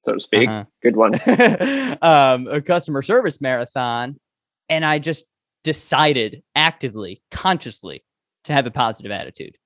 [0.02, 0.48] So to speak.
[0.48, 0.64] Uh-huh.
[0.82, 1.14] Good one.
[2.02, 4.16] um, a customer service marathon.
[4.68, 5.26] And I just
[5.64, 8.04] decided actively, consciously
[8.44, 9.56] to have a positive attitude.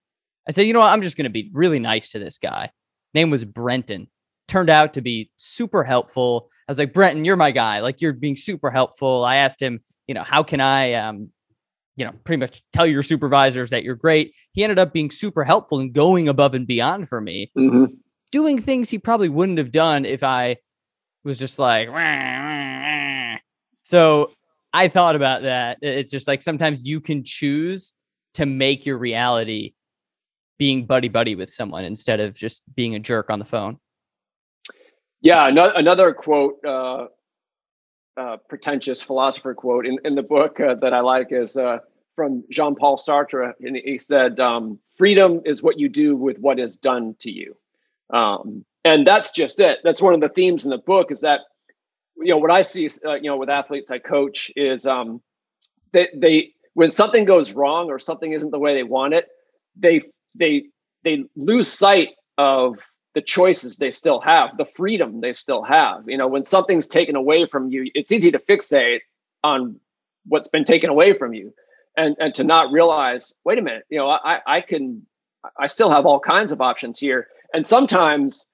[0.48, 0.92] I said, you know what?
[0.92, 2.70] I'm just going to be really nice to this guy.
[3.14, 4.08] Name was Brenton.
[4.48, 6.48] Turned out to be super helpful.
[6.68, 7.80] I was like, Brenton, you're my guy.
[7.80, 9.24] Like, you're being super helpful.
[9.24, 11.30] I asked him, you know, how can I, um,
[11.96, 14.34] you know, pretty much tell your supervisors that you're great.
[14.52, 17.86] He ended up being super helpful and going above and beyond for me, mm-hmm.
[18.30, 20.56] doing things he probably wouldn't have done if I
[21.24, 23.38] was just like, wah, wah, wah.
[23.82, 24.30] so
[24.72, 25.78] I thought about that.
[25.80, 27.94] It's just like sometimes you can choose
[28.34, 29.72] to make your reality
[30.58, 33.78] being buddy buddy with someone instead of just being a jerk on the phone.
[35.22, 37.06] Yeah, no, another quote, uh,
[38.16, 41.78] uh, pretentious philosopher quote in, in the book uh, that I like is uh,
[42.14, 43.52] from Jean Paul Sartre.
[43.60, 47.56] And he said, um, Freedom is what you do with what is done to you.
[48.12, 49.78] Um, and that's just it.
[49.82, 51.40] That's one of the themes in the book is that
[52.18, 55.20] you know what I see, uh, you know, with athletes I coach is um,
[55.92, 59.26] they they when something goes wrong or something isn't the way they want it,
[59.76, 60.00] they
[60.34, 60.66] they
[61.04, 62.78] they lose sight of
[63.16, 66.04] the choices they still have, the freedom they still have.
[66.06, 69.00] You know, when something's taken away from you, it's easy to fixate
[69.42, 69.80] on
[70.26, 71.54] what's been taken away from you,
[71.96, 75.06] and and to not realize, wait a minute, you know, I I can
[75.58, 78.46] I still have all kinds of options here, and sometimes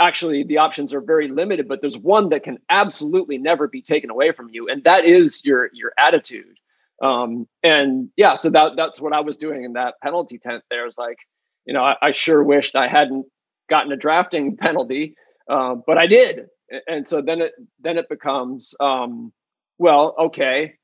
[0.00, 4.08] actually the options are very limited but there's one that can absolutely never be taken
[4.08, 6.56] away from you and that is your your attitude.
[7.02, 10.86] Um, and yeah so that that's what i was doing in that penalty tent there.
[10.86, 11.18] Is like
[11.66, 13.26] you know I, I, sure wished i hadn't
[13.70, 15.16] gotten a drafting penalty
[15.48, 16.46] uh, but i did.
[16.86, 19.32] And so then it then it becomes um,
[19.78, 20.74] well okay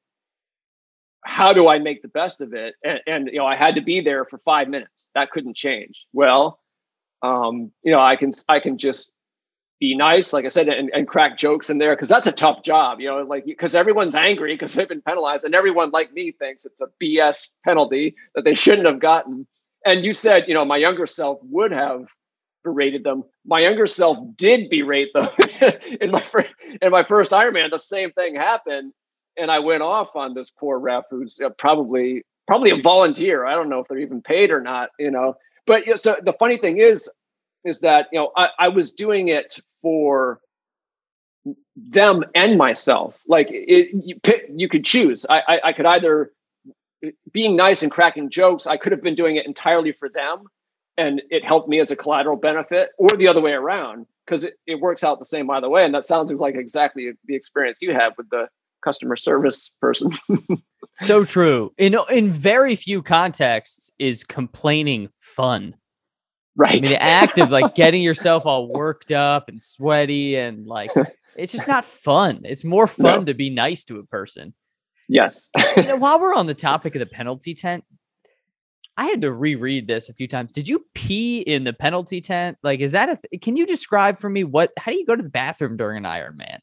[1.24, 2.74] how do i make the best of it?
[2.84, 5.10] And, and you know i had to be there for five minutes.
[5.14, 6.06] That couldn't change.
[6.12, 6.60] Well
[7.22, 9.10] um, you know, I can I can just
[9.80, 12.62] be nice, like I said, and, and crack jokes in there because that's a tough
[12.62, 16.32] job, you know, like because everyone's angry because they've been penalized, and everyone like me
[16.32, 19.46] thinks it's a BS penalty that they shouldn't have gotten.
[19.84, 22.08] And you said, you know, my younger self would have
[22.66, 23.24] berated them.
[23.46, 25.30] My younger self did berate them
[26.02, 26.50] in my first
[26.82, 27.70] in my first Ironman.
[27.70, 28.92] The same thing happened,
[29.38, 33.46] and I went off on this poor ref who's uh, probably probably a volunteer.
[33.46, 36.58] I don't know if they're even paid or not, you know but so the funny
[36.58, 37.10] thing is,
[37.64, 40.40] is that you know I, I was doing it for
[41.76, 43.20] them and myself.
[43.26, 45.26] Like it, you pick, you could choose.
[45.28, 46.32] I, I, I could either
[47.32, 48.66] being nice and cracking jokes.
[48.66, 50.44] I could have been doing it entirely for them,
[50.98, 54.54] and it helped me as a collateral benefit, or the other way around because it,
[54.66, 55.84] it works out the same either way.
[55.84, 58.48] And that sounds like exactly the experience you had with the
[58.84, 60.12] customer service person.
[61.00, 61.72] so true.
[61.78, 65.74] In in very few contexts is complaining fun.
[66.56, 66.70] Right.
[66.70, 70.90] I mean, the act of like getting yourself all worked up and sweaty and like
[71.36, 72.42] it's just not fun.
[72.44, 73.24] It's more fun no.
[73.26, 74.54] to be nice to a person.
[75.08, 75.48] Yes.
[75.76, 77.84] you know, while we're on the topic of the penalty tent,
[78.96, 80.52] I had to reread this a few times.
[80.52, 82.58] Did you pee in the penalty tent?
[82.62, 83.16] Like, is that a?
[83.16, 84.72] Th- can you describe for me what?
[84.78, 86.58] How do you go to the bathroom during an Ironman?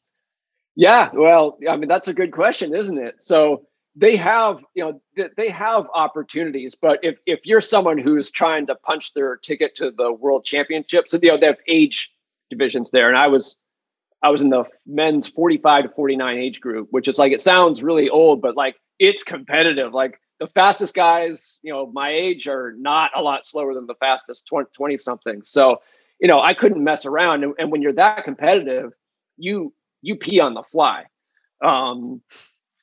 [0.76, 3.22] Yeah, well, I mean that's a good question, isn't it?
[3.22, 3.66] So
[3.96, 8.74] they have, you know, they have opportunities, but if if you're someone who's trying to
[8.74, 12.12] punch their ticket to the World Championships, so, you know, they have age
[12.50, 13.60] divisions there, and I was
[14.22, 17.82] I was in the men's 45 to 49 age group, which is like it sounds
[17.82, 19.92] really old, but like it's competitive.
[19.92, 23.94] Like the fastest guys, you know, my age are not a lot slower than the
[23.94, 25.42] fastest 20, something.
[25.44, 25.80] So,
[26.20, 27.44] you know, I couldn't mess around.
[27.44, 28.92] And, and, when you're that competitive,
[29.36, 31.04] you you pee on the fly.
[31.62, 32.20] Um,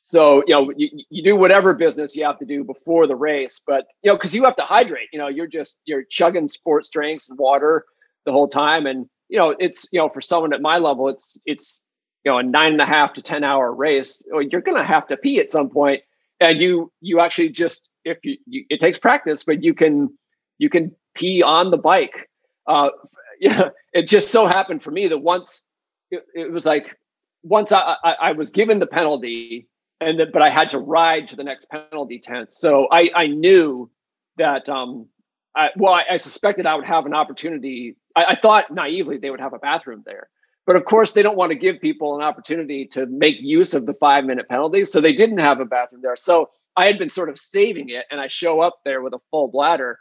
[0.02, 3.62] so you know, you, you do whatever business you have to do before the race,
[3.66, 5.10] but you know, because you have to hydrate.
[5.14, 7.86] You know, you're just you're chugging sports drinks and water
[8.26, 11.40] the whole time, and you know, it's you know, for someone at my level, it's
[11.46, 11.80] it's
[12.26, 14.26] you know a nine and a half to ten hour race.
[14.28, 16.02] You're going to have to pee at some point
[16.42, 20.10] and you you actually just if you, you, it takes practice but you can
[20.58, 22.30] you can pee on the bike.
[22.68, 22.90] Uh
[23.40, 25.64] yeah it just so happened for me that once
[26.10, 26.98] it, it was like
[27.44, 29.68] once I, I, I was given the penalty
[30.00, 32.54] and that but i had to ride to the next penalty tent.
[32.54, 33.90] So i i knew
[34.38, 35.08] that um
[35.56, 37.96] I, well I, I suspected i would have an opportunity.
[38.16, 40.30] I, I thought naively they would have a bathroom there
[40.66, 43.86] but of course, they don't want to give people an opportunity to make use of
[43.86, 44.86] the five minute penalty.
[44.86, 46.16] So they didn't have a bathroom there.
[46.16, 49.20] So I had been sort of saving it and I show up there with a
[49.32, 50.00] full bladder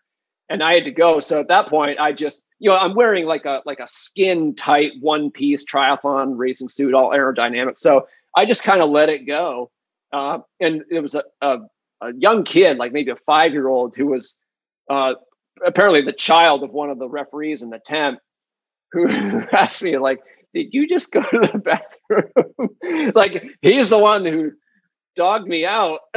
[0.48, 1.20] and I had to go.
[1.20, 4.54] So at that point, I just, you know, I'm wearing like a like a skin
[4.54, 7.78] tight one piece triathlon racing suit, all aerodynamic.
[7.78, 9.70] So I just kind of let it go.
[10.12, 11.58] Uh, and it was a, a,
[12.00, 14.36] a, young kid, like maybe a five year old, who was
[14.90, 15.14] uh,
[15.64, 18.18] apparently the child of one of the referees in the tent,
[18.90, 19.08] who
[19.52, 20.20] asked me like,
[20.54, 21.58] did you just go to the
[22.10, 23.12] bathroom?
[23.14, 24.52] like he's the one who
[25.16, 26.00] dogged me out.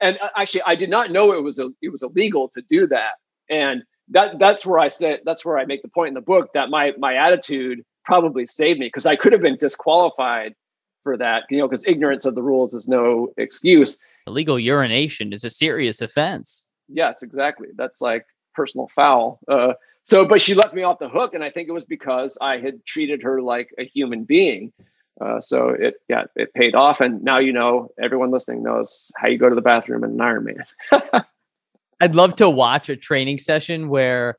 [0.00, 2.86] and uh, actually, I did not know it was a, it was illegal to do
[2.88, 3.14] that.
[3.48, 6.50] And that that's where I said that's where I make the point in the book
[6.54, 10.54] that my my attitude probably saved me because I could have been disqualified
[11.02, 11.44] for that.
[11.50, 13.98] You know, because ignorance of the rules is no excuse.
[14.26, 16.66] Illegal urination is a serious offense.
[16.88, 17.68] Yes, exactly.
[17.76, 19.40] That's like personal foul.
[19.48, 22.36] Uh, so, but she left me off the hook, and I think it was because
[22.40, 24.72] I had treated her like a human being.
[25.20, 29.28] Uh, so it yeah it paid off, and now you know everyone listening knows how
[29.28, 31.24] you go to the bathroom in an Ironman.
[32.00, 34.38] I'd love to watch a training session where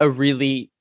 [0.00, 0.72] a really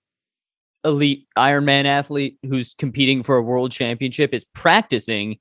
[0.84, 5.38] elite Ironman athlete who's competing for a world championship is practicing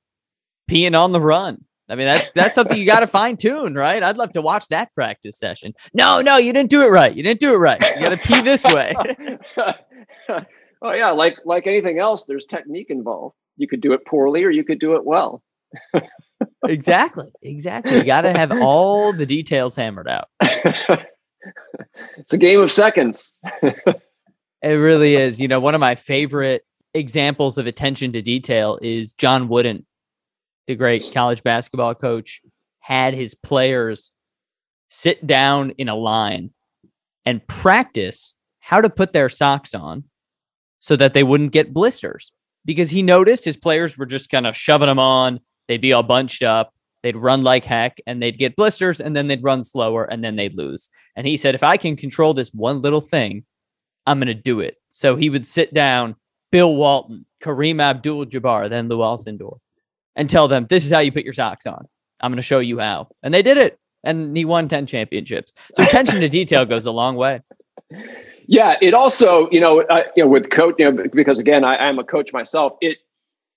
[0.70, 1.64] peeing on the run.
[1.88, 4.02] I mean, that's that's something you got to fine tune, right?
[4.02, 5.74] I'd love to watch that practice session.
[5.92, 7.14] No, no, you didn't do it right.
[7.14, 7.80] You didn't do it right.
[7.96, 8.94] You got to pee this way.
[10.82, 13.36] oh yeah, like like anything else, there's technique involved.
[13.56, 15.42] You could do it poorly, or you could do it well.
[16.66, 17.98] exactly, exactly.
[17.98, 20.28] You got to have all the details hammered out.
[20.40, 23.34] it's a game of seconds.
[23.62, 23.84] it
[24.62, 25.38] really is.
[25.38, 26.62] You know, one of my favorite
[26.94, 29.84] examples of attention to detail is John Wooden
[30.66, 32.40] the great college basketball coach,
[32.80, 34.12] had his players
[34.88, 36.50] sit down in a line
[37.24, 40.04] and practice how to put their socks on
[40.78, 42.30] so that they wouldn't get blisters
[42.64, 45.40] because he noticed his players were just kind of shoving them on.
[45.68, 46.72] They'd be all bunched up.
[47.02, 50.36] They'd run like heck and they'd get blisters and then they'd run slower and then
[50.36, 50.88] they'd lose.
[51.16, 53.44] And he said, if I can control this one little thing,
[54.06, 54.76] I'm going to do it.
[54.90, 56.16] So he would sit down,
[56.50, 59.58] Bill Walton, Kareem Abdul Jabbar, then Lew Alcindor
[60.16, 61.86] and tell them this is how you put your socks on.
[62.20, 63.08] I'm going to show you how.
[63.22, 63.78] And they did it.
[64.02, 65.54] And he won 10 championships.
[65.74, 67.40] So attention to detail goes a long way.
[68.46, 71.88] Yeah, it also, you know, uh, you know, with coach, you know, because again, I,
[71.88, 72.74] am a coach myself.
[72.80, 72.98] It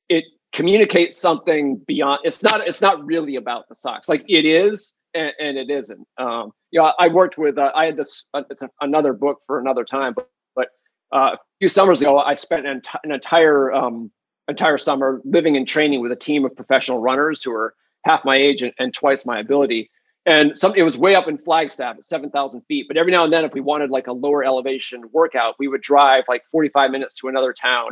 [0.07, 2.21] it communicates something beyond.
[2.23, 2.65] It's not.
[2.65, 4.07] It's not really about the socks.
[4.07, 6.07] Like it is, and, and it isn't.
[6.17, 7.57] Um, you know, I worked with.
[7.57, 8.25] Uh, I had this.
[8.33, 10.69] Uh, it's a, another book for another time, but, but
[11.13, 14.11] uh, a few summers ago, I spent an, an entire um,
[14.47, 17.73] entire summer living and training with a team of professional runners who are
[18.03, 19.89] half my age and, and twice my ability.
[20.25, 22.85] And some it was way up in Flagstaff at 7,000 feet.
[22.87, 25.81] But every now and then, if we wanted like a lower elevation workout, we would
[25.81, 27.91] drive like 45 minutes to another town.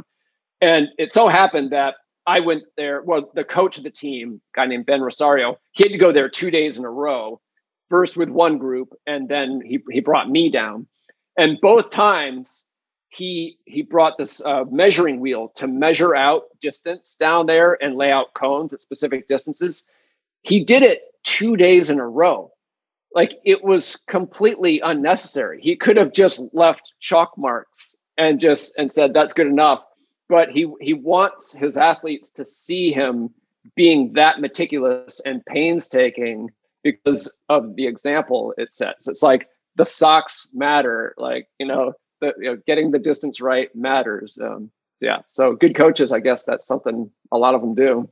[0.62, 1.95] And it so happened that
[2.28, 3.01] I went there.
[3.01, 6.30] Well, the coach of the team, guy named Ben Rosario, he had to go there
[6.30, 7.39] two days in a row.
[7.89, 10.88] First with one group, and then he he brought me down.
[11.38, 12.64] And both times
[13.16, 18.11] he he brought this uh, measuring wheel to measure out distance down there and lay
[18.11, 19.84] out cones at specific distances.
[20.41, 22.51] He did it two days in a row.
[23.13, 25.61] Like it was completely unnecessary.
[25.61, 29.84] He could have just left chalk marks and just and said that's good enough.
[30.28, 33.34] But he he wants his athletes to see him
[33.76, 36.51] being that meticulous and painstaking
[36.84, 39.07] because of the example it sets.
[39.07, 41.13] It's like the socks matter.
[41.18, 41.93] Like you know,
[42.26, 44.38] the, you know getting the distance right matters.
[44.41, 48.09] Um, so yeah, so good coaches, I guess that's something a lot of them do.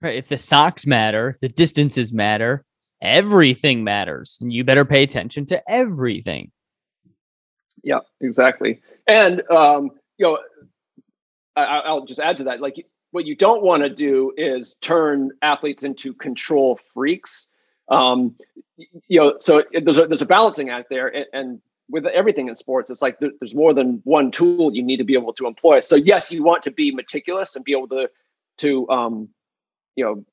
[0.00, 0.16] Right.
[0.16, 2.64] If the socks matter, the distances matter,
[3.02, 6.52] everything matters, and you better pay attention to everything.
[7.82, 8.80] Yeah, exactly.
[9.06, 10.38] And um, you know,
[11.56, 12.60] I, will just add to that.
[12.60, 17.46] Like, what you don't want to do is turn athletes into control freaks.
[17.88, 18.36] Um,
[19.08, 21.60] you know, so it, there's a there's a balancing act there, and, and
[21.90, 25.04] with everything in sports, it's like there, there's more than one tool you need to
[25.04, 25.80] be able to employ.
[25.80, 28.10] So yes, you want to be meticulous and be able to
[28.58, 29.28] to um,
[29.96, 30.24] you know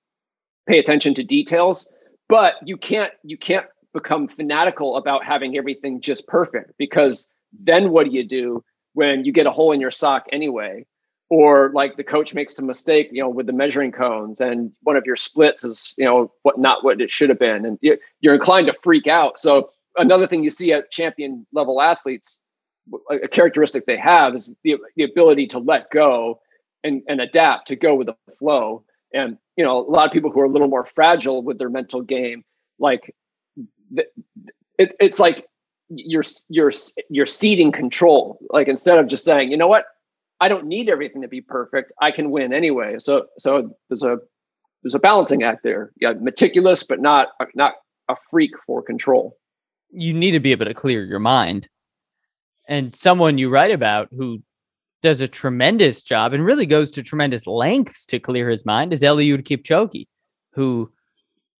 [0.67, 1.91] pay attention to details,
[2.27, 7.27] but you can't you can't become fanatical about having everything just perfect because
[7.57, 10.85] then what do you do when you get a hole in your sock anyway?
[11.29, 14.95] Or like the coach makes a mistake, you know, with the measuring cones, and one
[14.95, 18.35] of your splits is, you know, what not what it should have been, and you're
[18.35, 19.39] inclined to freak out.
[19.39, 22.41] So another thing you see at champion level athletes,
[23.09, 26.39] a characteristic they have is the, the ability to let go
[26.83, 28.83] and, and adapt to go with the flow.
[29.13, 31.69] And, you know, a lot of people who are a little more fragile with their
[31.69, 32.43] mental game,
[32.77, 33.15] like
[33.95, 35.47] it, it's like
[35.89, 36.71] you're, you're,
[37.09, 38.37] you're ceding control.
[38.49, 39.85] Like instead of just saying, you know what,
[40.39, 41.91] I don't need everything to be perfect.
[41.99, 42.97] I can win anyway.
[42.99, 44.17] So, so there's a,
[44.83, 45.91] there's a balancing act there.
[45.99, 46.13] Yeah.
[46.19, 47.73] Meticulous, but not, not
[48.09, 49.37] a freak for control
[49.95, 51.67] you need to be able to clear your mind.
[52.67, 54.41] And someone you write about who
[55.01, 59.03] does a tremendous job and really goes to tremendous lengths to clear his mind is
[59.03, 60.07] Eliud Kipchoge,
[60.53, 60.91] who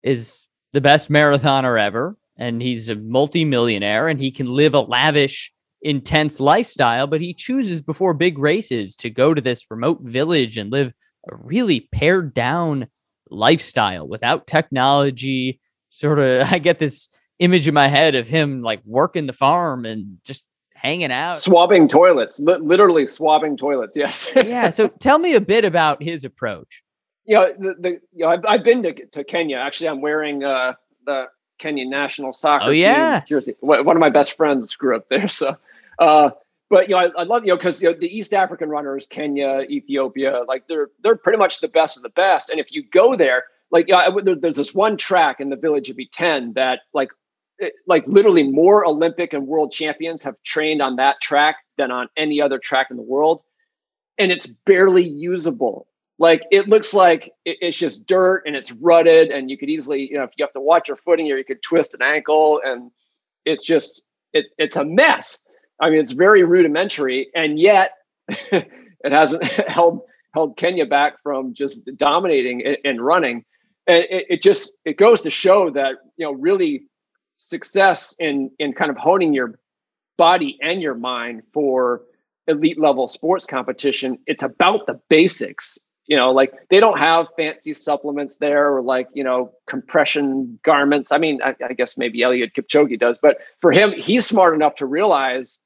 [0.03, 2.17] is the best marathoner ever.
[2.38, 7.81] And he's a multimillionaire and he can live a lavish, intense lifestyle, but he chooses
[7.81, 10.91] before big races to go to this remote village and live
[11.31, 12.88] a really pared down
[13.29, 15.59] lifestyle without technology.
[15.89, 17.07] Sort of, I get this
[17.39, 21.88] image in my head of him like working the farm and just hanging out, swabbing
[21.88, 23.95] toilets, li- literally swabbing toilets.
[23.95, 24.31] Yes.
[24.36, 24.69] yeah.
[24.69, 26.83] So tell me a bit about his approach.
[27.25, 29.57] You know, the, the you know, I've, I've been to, to Kenya.
[29.57, 30.73] Actually, I'm wearing uh,
[31.05, 31.25] the
[31.59, 33.21] Kenyan national soccer oh, yeah.
[33.21, 33.55] jersey.
[33.61, 35.57] One of my best friends grew up there, so.
[35.97, 36.31] Uh,
[36.69, 39.07] but you know, I, I love you know because you know, the East African runners,
[39.07, 42.49] Kenya, Ethiopia, like they're they're pretty much the best of the best.
[42.49, 45.89] And if you go there, like yeah, there, there's this one track in the village
[45.89, 47.09] of Iten that like
[47.62, 52.08] Eh, like literally more Olympic and world champions have trained on that track than on
[52.18, 53.41] any other track in the world.
[54.18, 55.88] And it's barely usable.
[56.18, 60.18] Like it looks like it's just dirt and it's rutted, and you could easily, you
[60.18, 62.89] know, if you have to watch your footing or you could twist an ankle, and
[63.43, 64.01] it's just
[64.32, 65.39] it, it's a mess.
[65.82, 67.91] I mean, it's very rudimentary, and yet
[68.30, 68.70] it
[69.12, 70.03] hasn't held
[70.34, 73.43] held Kenya back from just dominating and running.
[73.88, 76.86] And it, it just it goes to show that you know really
[77.36, 79.59] success in in kind of honing your
[80.17, 82.01] body and your mind for
[82.47, 85.77] elite level sports competition it's about the basics.
[86.07, 91.11] You know like they don't have fancy supplements there or like you know compression garments.
[91.11, 94.75] I mean i, I guess maybe Eliud Kipchoge does but for him he's smart enough
[94.75, 95.59] to realize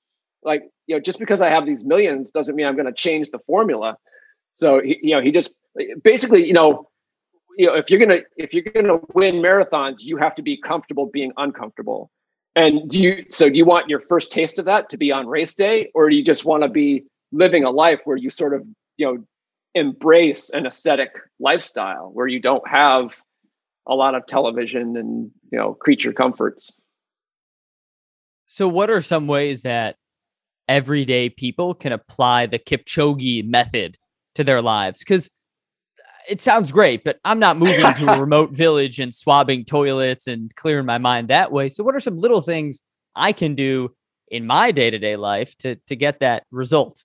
[0.43, 3.32] like you know just because i have these millions doesn't mean i'm going to change
[3.32, 3.97] the formula.
[4.53, 5.53] So he, you know he just
[6.03, 6.89] basically you know
[7.60, 11.05] you know if you're gonna if you're gonna win marathons you have to be comfortable
[11.05, 12.10] being uncomfortable.
[12.55, 15.28] And do you so do you want your first taste of that to be on
[15.28, 17.03] race day or do you just want to be
[17.34, 19.18] living a life where you sort of you know
[19.76, 23.22] embrace an aesthetic lifestyle where you don't have
[23.88, 26.72] a lot of television and you know creature comforts?
[28.47, 29.97] So what are some ways that
[30.70, 33.97] everyday people can apply the kipchoge method
[34.36, 34.99] to their lives?
[34.99, 35.30] Because
[36.28, 40.53] it sounds great, but I'm not moving to a remote village and swabbing toilets and
[40.55, 41.70] clearing my mind that way.
[41.70, 42.82] So, what are some little things
[43.15, 43.93] I can do
[44.30, 47.03] in my day to day life to to get that result?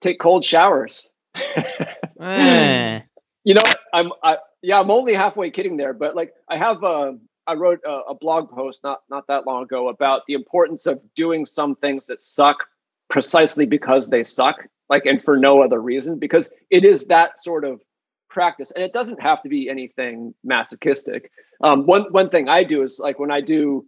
[0.00, 1.08] Take cold showers.
[2.20, 3.00] eh.
[3.46, 7.18] You know, I'm I, yeah, I'm only halfway kidding there, but like I have a
[7.46, 11.02] I wrote a, a, blog post not not that long ago about the importance of
[11.14, 12.64] doing some things that suck
[13.10, 17.66] precisely because they suck, like and for no other reason, because it is that sort
[17.66, 17.82] of
[18.34, 21.30] practice, and it doesn't have to be anything masochistic.
[21.62, 23.86] Um, one one thing I do is like when I do,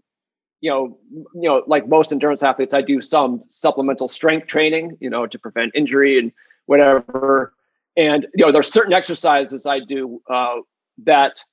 [0.61, 0.99] you know,
[1.35, 5.39] you know, like most endurance athletes, I do some supplemental strength training, you know, to
[5.39, 6.33] prevent injury and
[6.67, 7.53] whatever.
[7.97, 10.57] And you know, there's certain exercises I do uh,
[11.05, 11.45] that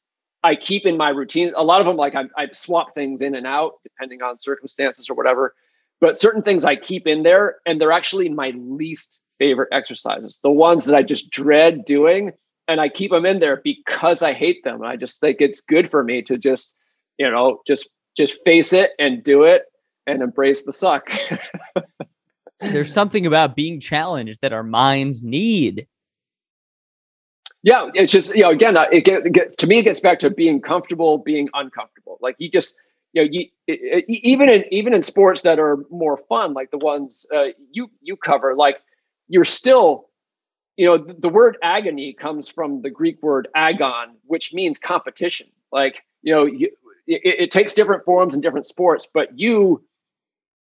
[0.44, 1.54] I keep in my routine.
[1.56, 5.10] A lot of them, like I, I swap things in and out depending on circumstances
[5.10, 5.56] or whatever.
[6.00, 10.39] But certain things I keep in there, and they're actually my least favorite exercises.
[10.44, 12.34] The ones that I just dread doing,
[12.68, 14.84] and I keep them in there because I hate them.
[14.84, 16.76] I just think it's good for me to just,
[17.18, 19.64] you know, just just face it and do it
[20.05, 21.11] and embrace the suck.
[22.61, 25.88] There's something about being challenged that our minds need.
[27.61, 29.99] Yeah, it's just you know again, uh, it, get, it get, to me it gets
[29.99, 32.18] back to being comfortable, being uncomfortable.
[32.22, 32.76] Like you just
[33.14, 36.72] you know you it, it, even in even in sports that are more fun, like
[36.72, 38.82] the ones uh, you you cover, like
[39.30, 40.09] you're still
[40.78, 45.47] you know the, the word agony comes from the Greek word agon, which means competition.
[45.71, 46.69] Like you know you,
[47.07, 49.84] it, it takes different forms in different sports, but you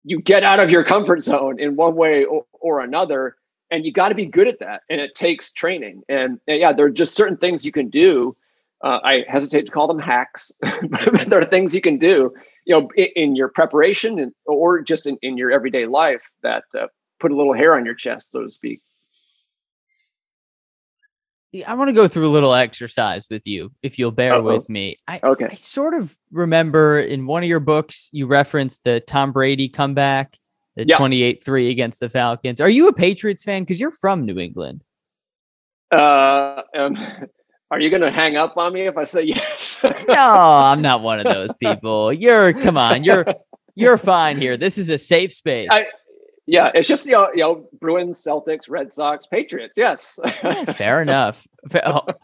[0.03, 3.35] you get out of your comfort zone in one way or, or another
[3.71, 6.03] and you got to be good at that and it takes training.
[6.07, 8.35] And, and, yeah there are just certain things you can do.
[8.83, 12.33] Uh, i hesitate to call them hacks but there are things you can do
[12.65, 16.65] you know in, in your preparation and, or just in, in your everyday life that
[16.77, 16.85] uh,
[17.19, 18.81] put a little hair on your chest so to speak
[21.63, 24.43] I want to go through a little exercise with you, if you'll bear Uh-oh.
[24.43, 24.97] with me.
[25.07, 25.49] I, okay.
[25.51, 30.39] I sort of remember in one of your books you referenced the Tom Brady comeback
[30.75, 32.59] the 28 3 against the Falcons.
[32.59, 33.63] Are you a Patriots fan?
[33.63, 34.83] Because you're from New England.
[35.91, 36.97] Uh, um,
[37.71, 39.83] are you going to hang up on me if I say yes?
[40.07, 42.11] no, I'm not one of those people.
[42.11, 43.25] You're, come on, you're,
[43.75, 44.57] you're fine here.
[44.57, 45.69] This is a safe space.
[45.71, 45.87] I,
[46.47, 49.73] yeah, it's just you know, you know, Bruins, Celtics, Red Sox, Patriots.
[49.75, 50.19] Yes.
[50.75, 51.47] Fair enough.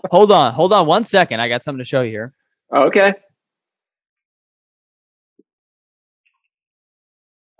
[0.09, 1.39] Hold on, hold on one second.
[1.39, 2.33] I got something to show you here.
[2.73, 3.13] Okay.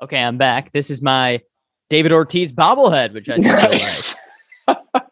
[0.04, 0.72] Okay, I'm back.
[0.72, 1.42] This is my
[1.90, 4.20] David Ortiz bobblehead, which I nice.
[4.68, 4.78] like.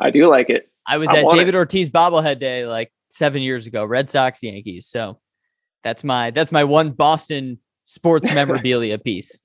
[0.00, 0.68] I do like it.
[0.86, 1.58] I was I at David it.
[1.58, 4.86] Ortiz bobblehead day like seven years ago, Red Sox Yankees.
[4.86, 5.20] So
[5.82, 9.42] that's my that's my one Boston sports memorabilia piece.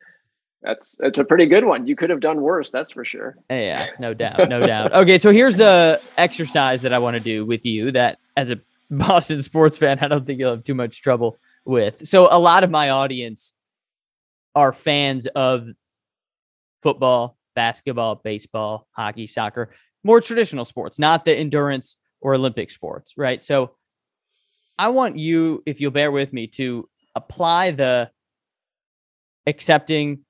[0.62, 1.88] That's it's a pretty good one.
[1.88, 3.38] You could have done worse, that's for sure.
[3.49, 4.93] Yeah, no doubt, no doubt.
[4.93, 7.91] Okay, so here's the exercise that I want to do with you.
[7.91, 8.60] That as a
[8.91, 12.07] Boston sports fan, I don't think you'll have too much trouble with.
[12.07, 13.53] So a lot of my audience
[14.55, 15.68] are fans of
[16.82, 19.70] football, basketball, baseball, hockey, soccer,
[20.03, 23.41] more traditional sports, not the endurance or Olympic sports, right?
[23.41, 23.76] So
[24.78, 28.10] I want you, if you'll bear with me, to apply the
[29.45, 30.26] accepting,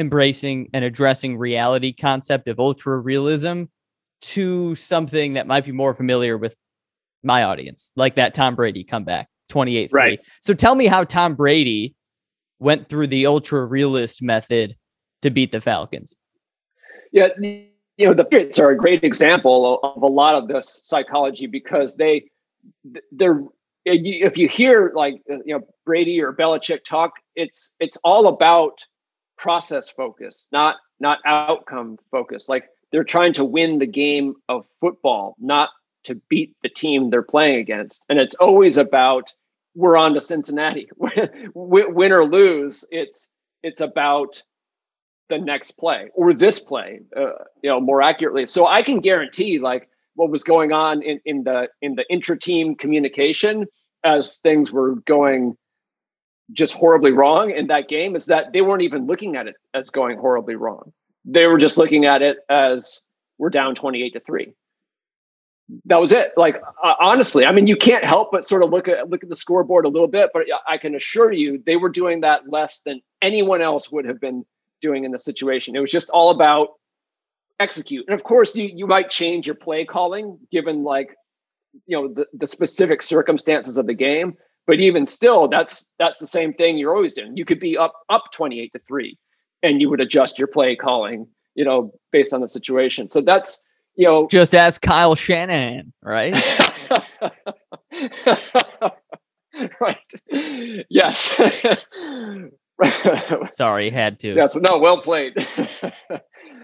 [0.00, 3.64] embracing, and addressing reality concept of ultra realism
[4.22, 6.56] to something that might be more familiar with
[7.22, 10.20] my audience, like that Tom Brady comeback, 28 Right.
[10.40, 11.94] So tell me how Tom Brady
[12.58, 14.76] went through the ultra realist method
[15.22, 16.14] to beat the Falcons.
[17.12, 21.46] Yeah, you know the Patriots are a great example of a lot of this psychology
[21.46, 22.30] because they
[23.12, 23.42] they're
[23.84, 28.80] if you hear like uh, you know Brady or Belichick talk, it's it's all about
[29.40, 32.48] process focus, not not outcome focus.
[32.48, 35.70] Like they're trying to win the game of football, not
[36.04, 38.04] to beat the team they're playing against.
[38.08, 39.32] And it's always about
[39.74, 40.90] we're on to Cincinnati.
[41.54, 43.30] Win or lose, it's
[43.62, 44.42] it's about
[45.28, 48.46] the next play or this play, uh, you know, more accurately.
[48.46, 52.74] So I can guarantee, like what was going on in in the in the intra-team
[52.74, 53.66] communication
[54.04, 55.56] as things were going
[56.52, 59.90] just horribly wrong in that game is that they weren't even looking at it as
[59.90, 60.92] going horribly wrong.
[61.24, 63.00] They were just looking at it as
[63.38, 64.54] we're down 28 to 3
[65.86, 66.32] that was it.
[66.36, 69.28] Like uh, honestly, I mean, you can't help but sort of look at look at
[69.28, 72.80] the scoreboard a little bit, but I can assure you they were doing that less
[72.80, 74.44] than anyone else would have been
[74.80, 75.76] doing in the situation.
[75.76, 76.70] It was just all about
[77.58, 78.06] execute.
[78.08, 81.16] And of course, you you might change your play calling given like
[81.86, 84.36] you know the, the specific circumstances of the game.
[84.70, 87.36] But even still, that's that's the same thing you're always doing.
[87.36, 89.18] You could be up up 28 to 3
[89.64, 93.10] and you would adjust your play calling, you know, based on the situation.
[93.10, 93.58] So that's
[93.96, 96.36] you know, just ask Kyle Shanahan, right?
[99.80, 100.12] right.
[100.88, 101.40] Yes.
[103.50, 104.34] Sorry, had to.
[104.34, 104.54] Yes.
[104.54, 104.78] No.
[104.78, 105.32] Well played.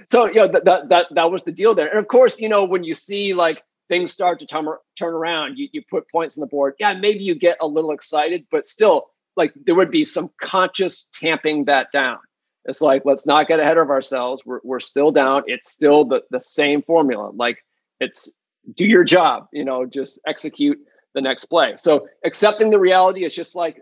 [0.07, 2.49] so you know that, that that that was the deal there, and of course, you
[2.49, 4.67] know when you see like things start to turn
[4.99, 6.75] turn around, you, you put points on the board.
[6.79, 9.07] Yeah, maybe you get a little excited, but still,
[9.37, 12.19] like there would be some conscious tamping that down.
[12.65, 14.45] It's like let's not get ahead of ourselves.
[14.45, 15.45] We're we're still down.
[15.47, 17.31] It's still the the same formula.
[17.35, 17.59] Like
[18.01, 18.33] it's
[18.75, 19.47] do your job.
[19.53, 20.79] You know, just execute
[21.15, 21.75] the next play.
[21.77, 23.81] So accepting the reality is just like,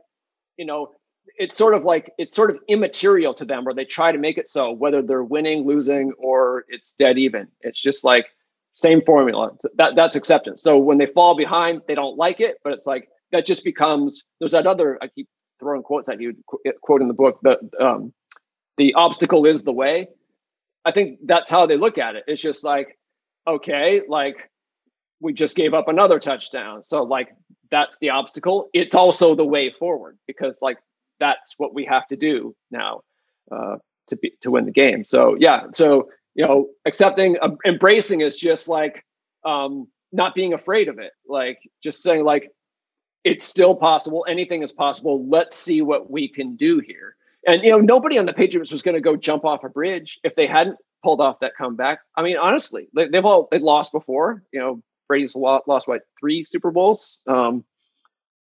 [0.56, 0.92] you know,
[1.36, 4.38] it's sort of like it's sort of immaterial to them where they try to make
[4.38, 8.26] it so whether they're winning losing or it's dead even it's just like
[8.74, 9.52] same formula.
[9.76, 10.62] That that's acceptance.
[10.62, 14.26] So when they fall behind they don't like it but it's like that just becomes
[14.38, 16.34] there's that other i keep throwing quotes at you
[16.82, 18.12] quote in the book the um
[18.76, 20.08] the obstacle is the way.
[20.84, 22.24] I think that's how they look at it.
[22.26, 22.98] It's just like
[23.46, 24.36] okay like
[25.20, 26.82] we just gave up another touchdown.
[26.82, 27.34] So like
[27.70, 28.68] that's the obstacle.
[28.72, 30.78] It's also the way forward because like
[31.20, 33.02] that's what we have to do now
[33.50, 33.76] uh,
[34.08, 35.04] to be to win the game.
[35.04, 39.04] So yeah, so you know, accepting, uh, embracing is just like
[39.44, 41.12] um, not being afraid of it.
[41.28, 42.50] Like just saying like
[43.24, 44.26] it's still possible.
[44.28, 45.26] Anything is possible.
[45.28, 47.16] Let's see what we can do here.
[47.46, 50.18] And you know, nobody on the Patriots was going to go jump off a bridge
[50.24, 52.00] if they hadn't pulled off that comeback.
[52.16, 54.42] I mean, honestly, they, have all they lost before.
[54.52, 57.20] You know, Brady's lost, lost what three Super Bowls.
[57.26, 57.64] Um,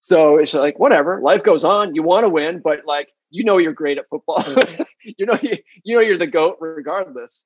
[0.00, 1.94] so it's like whatever, life goes on.
[1.94, 4.42] You want to win, but like you know you're great at football.
[5.02, 7.44] you know you, you know you're the goat regardless.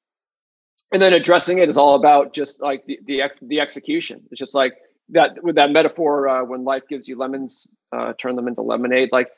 [0.92, 4.22] And then addressing it is all about just like the the, ex, the execution.
[4.30, 4.74] It's just like
[5.10, 9.10] that with that metaphor uh, when life gives you lemons, uh, turn them into lemonade.
[9.12, 9.28] Like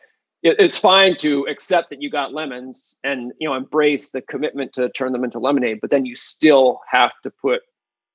[0.42, 4.72] it, it's fine to accept that you got lemons and you know embrace the commitment
[4.74, 7.62] to turn them into lemonade, but then you still have to put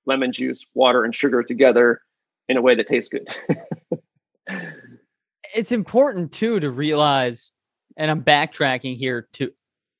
[0.05, 2.01] lemon juice, water, and sugar together
[2.47, 3.27] in a way that tastes good.
[5.55, 7.53] it's important too to realize,
[7.97, 9.51] and I'm backtracking here to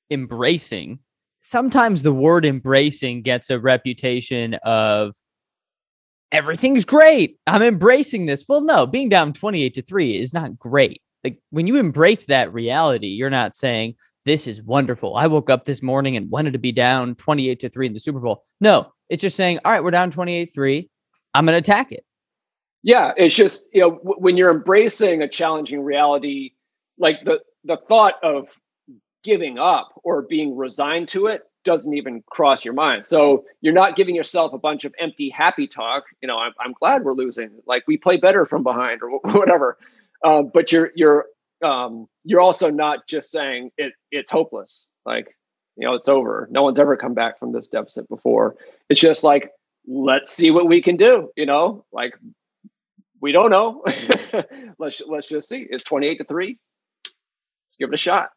[0.10, 1.00] embracing.
[1.48, 5.16] Sometimes the word embracing gets a reputation of
[6.30, 7.38] everything's great.
[7.48, 8.44] I'm embracing this.
[8.50, 11.02] Well, no, being down 28 to 3 is not great.
[11.24, 13.96] Like when you embrace that reality, you're not saying
[14.26, 15.16] this is wonderful.
[15.16, 18.00] I woke up this morning and wanted to be down 28 to 3 in the
[18.02, 18.44] Super Bowl.
[18.60, 20.90] No, it's just saying, all right, we're down 28 3.
[21.34, 22.04] I'm going to attack it.
[22.84, 26.52] Yeah, it's just you know w- when you're embracing a challenging reality,
[26.98, 28.50] like the the thought of
[29.24, 33.06] giving up or being resigned to it doesn't even cross your mind.
[33.06, 36.06] So you're not giving yourself a bunch of empty happy talk.
[36.22, 37.52] You know, I'm, I'm glad we're losing.
[37.66, 39.78] Like we play better from behind or whatever.
[40.24, 41.26] Uh, but you're you're
[41.62, 44.88] um, you're also not just saying it it's hopeless.
[45.06, 45.36] Like
[45.76, 46.48] you know, it's over.
[46.50, 48.56] No one's ever come back from this deficit before.
[48.90, 49.52] It's just like
[49.86, 51.32] let's see what we can do.
[51.36, 52.18] You know, like
[53.20, 53.84] we don't know.
[54.80, 55.68] let's let's just see.
[55.70, 56.48] It's 28 to 3.
[56.48, 57.16] Let's
[57.78, 58.30] give it a shot.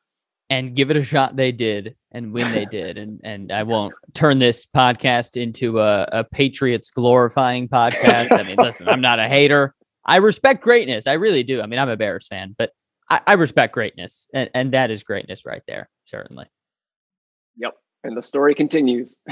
[0.51, 2.99] And give it a shot they did and when they did.
[2.99, 8.37] And and I won't turn this podcast into a, a Patriots glorifying podcast.
[8.37, 9.75] I mean, listen, I'm not a hater.
[10.05, 11.07] I respect greatness.
[11.07, 11.61] I really do.
[11.61, 12.73] I mean, I'm a Bears fan, but
[13.09, 14.29] I, I respect greatness.
[14.35, 16.47] And, and that is greatness right there, certainly.
[17.57, 17.75] Yep.
[18.03, 19.17] And the story continues.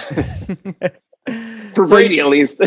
[1.74, 2.62] for so, Brady at least.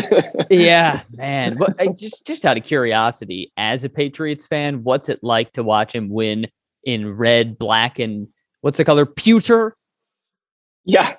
[0.50, 1.56] yeah, man.
[1.58, 5.94] But just just out of curiosity, as a Patriots fan, what's it like to watch
[5.94, 6.48] him win
[6.84, 8.28] in red, black, and
[8.62, 9.04] what's the color?
[9.04, 9.76] Pewter.
[10.84, 11.16] Yeah.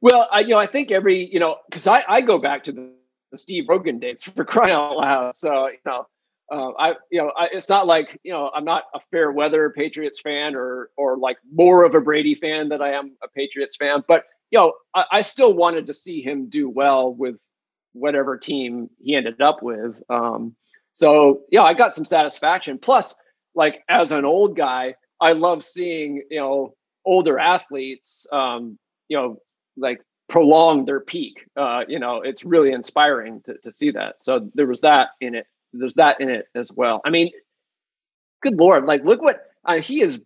[0.00, 2.72] Well, I you know I think every you know because I I go back to
[2.72, 2.92] the,
[3.32, 5.34] the Steve Grogan days for crying out loud.
[5.34, 6.06] So you know.
[6.48, 9.68] Uh, I, you know, I, it's not like you know I'm not a fair weather
[9.76, 13.74] Patriots fan or or like more of a Brady fan than I am a Patriots
[13.74, 17.40] fan, but you know, I, I, still wanted to see him do well with
[17.92, 20.00] whatever team he ended up with.
[20.08, 20.54] Um,
[20.92, 22.78] so yeah, I got some satisfaction.
[22.78, 23.18] Plus,
[23.54, 29.38] like as an old guy, I love seeing you know older athletes, um, you know,
[29.76, 31.46] like prolong their peak.
[31.56, 34.20] Uh, you know, it's really inspiring to, to see that.
[34.20, 35.46] So there was that in it.
[35.72, 37.00] There's that in it as well.
[37.04, 37.30] I mean,
[38.42, 40.20] good lord, like look what uh, he is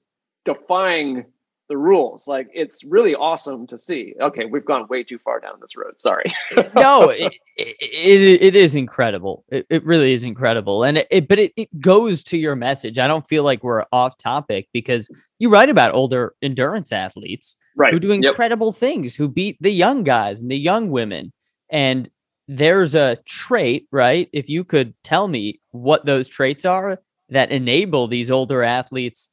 [0.45, 1.27] defying
[1.71, 2.27] the rules.
[2.27, 4.15] Like it's really awesome to see.
[4.21, 5.99] Okay, we've gone way too far down this road.
[5.99, 6.25] Sorry.
[6.75, 9.45] no, it, it, it is incredible.
[9.49, 12.99] It, it really is incredible, and it, but it, it goes to your message.
[12.99, 15.09] I don't feel like we're off topic because
[15.39, 17.93] you write about older endurance athletes right.
[17.95, 18.77] who do incredible yep.
[18.77, 21.33] things, who beat the young guys and the young women,
[21.71, 22.11] and
[22.49, 24.29] there's a trait, right?
[24.33, 29.31] If you could tell me what those traits are that enable these older athletes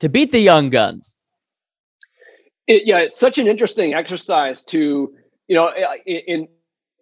[0.00, 1.16] to beat the young guns
[2.66, 5.14] it, yeah, it's such an interesting exercise to,
[5.48, 5.70] you know,
[6.06, 6.48] in,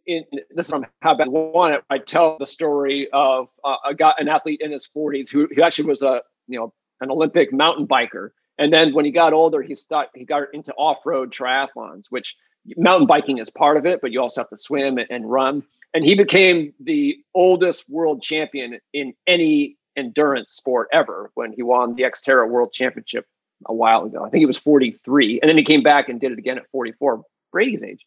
[0.07, 1.85] in this is from how bad want it.
[1.91, 5.63] I tell the story of uh, a guy, an athlete in his 40s who, who
[5.63, 8.31] actually was a, you know, an Olympic mountain biker.
[8.59, 12.35] And then when he got older, he started, he got into off-road triathlons, which
[12.77, 15.63] mountain biking is part of it, but you also have to swim and run.
[15.95, 21.95] and he became the oldest world champion in any endurance sport ever when he won
[21.95, 23.27] the Xterra World Championship
[23.67, 24.25] a while ago.
[24.25, 26.71] I think it was 43, and then he came back and did it again at
[26.71, 28.05] 44, Brady's age.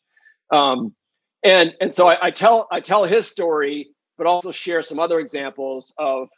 [0.51, 0.95] Um,
[1.43, 5.19] and and so I, I tell I tell his story, but also share some other
[5.19, 6.29] examples of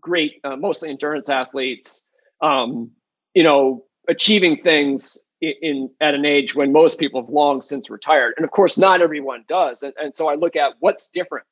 [0.00, 2.02] great, uh, mostly endurance athletes,
[2.40, 2.92] um,
[3.34, 7.90] you know, achieving things in, in, at an age when most people have long since
[7.90, 9.82] retired, and of course, not everyone does.
[9.82, 11.46] And, and so I look at what's different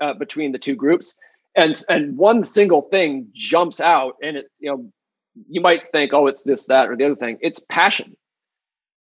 [0.00, 1.16] uh, between the two groups,
[1.54, 4.92] and and one single thing jumps out, and it you know
[5.48, 7.38] you might think, oh, it's this, that, or the other thing.
[7.40, 8.16] It's passion.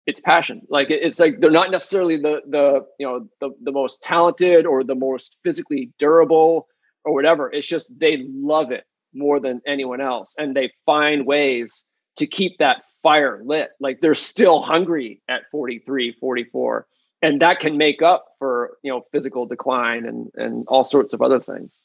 [0.05, 0.61] It's passion.
[0.69, 4.83] Like it's like they're not necessarily the the you know the the most talented or
[4.83, 6.67] the most physically durable
[7.03, 7.51] or whatever.
[7.51, 11.83] It's just they love it more than anyone else, and they find ways
[12.17, 13.71] to keep that fire lit.
[13.81, 16.87] Like they're still hungry at 43, 44,
[17.21, 21.21] and that can make up for you know physical decline and and all sorts of
[21.21, 21.81] other things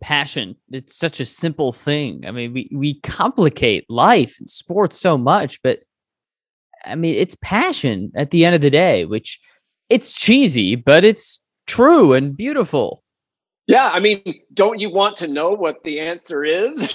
[0.00, 0.56] passion.
[0.70, 2.24] It's such a simple thing.
[2.26, 5.80] I mean, we we complicate life and sports so much, but
[6.84, 9.40] I mean, it's passion at the end of the day, which
[9.88, 13.02] it's cheesy, but it's true and beautiful.
[13.66, 16.80] Yeah, I mean, don't you want to know what the answer is?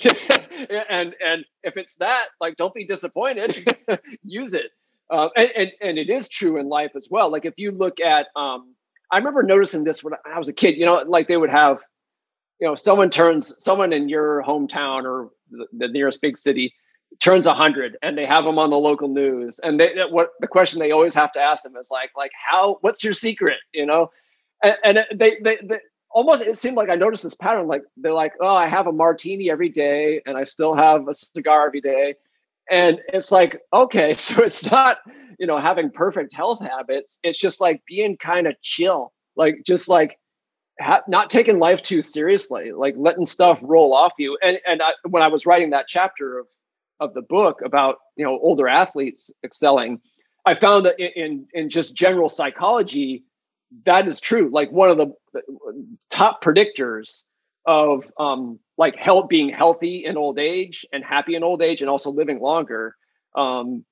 [0.89, 3.79] and and if it's that, like, don't be disappointed.
[4.23, 4.71] Use it.
[5.09, 7.29] Uh, and, and and it is true in life as well.
[7.29, 8.73] Like if you look at, um,
[9.11, 10.75] I remember noticing this when I was a kid.
[10.75, 11.83] You know, like they would have
[12.59, 16.73] you know someone turns someone in your hometown or the, the nearest big city
[17.19, 20.79] turns 100 and they have them on the local news and they what the question
[20.79, 23.57] they always have to ask them is like like how what's your secret?
[23.73, 24.11] You know?
[24.63, 25.79] And, and they, they, they
[26.09, 28.91] almost it seemed like i noticed this pattern like they're like oh i have a
[28.91, 32.15] martini every day and i still have a cigar every day.
[32.69, 34.99] And it's like okay so it's not
[35.39, 39.89] you know having perfect health habits it's just like being kind of chill like just
[39.89, 40.17] like
[40.79, 44.37] ha- not taking life too seriously, like letting stuff roll off you.
[44.41, 46.47] And and I, when I was writing that chapter of
[46.99, 50.01] of the book about you know older athletes excelling,
[50.45, 53.25] I found that in in just general psychology,
[53.85, 54.49] that is true.
[54.51, 55.13] Like one of the
[56.09, 57.23] top predictors
[57.65, 61.89] of um, like health being healthy in old age and happy in old age and
[61.89, 62.95] also living longer
[63.35, 63.85] um,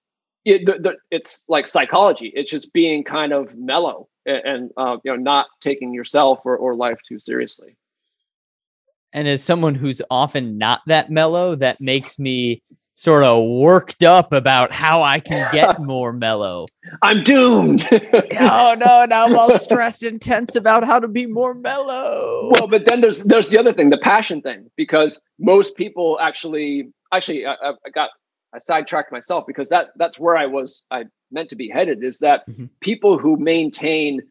[0.46, 2.32] it, the, the, it's like psychology.
[2.34, 6.57] It's just being kind of mellow and, and uh, you know not taking yourself or,
[6.57, 7.76] or life too seriously.
[9.13, 12.61] And as someone who's often not that mellow, that makes me
[12.93, 16.67] sort of worked up about how I can get more mellow.
[17.01, 17.88] I'm doomed.
[17.91, 22.51] oh no, now I'm all stressed and tense about how to be more mellow.
[22.53, 26.91] Well, but then there's there's the other thing, the passion thing, because most people actually
[27.13, 28.09] actually I, I got
[28.53, 32.20] I sidetracked myself because that that's where I was I meant to be headed is
[32.20, 32.66] that mm-hmm.
[32.80, 34.22] people who maintain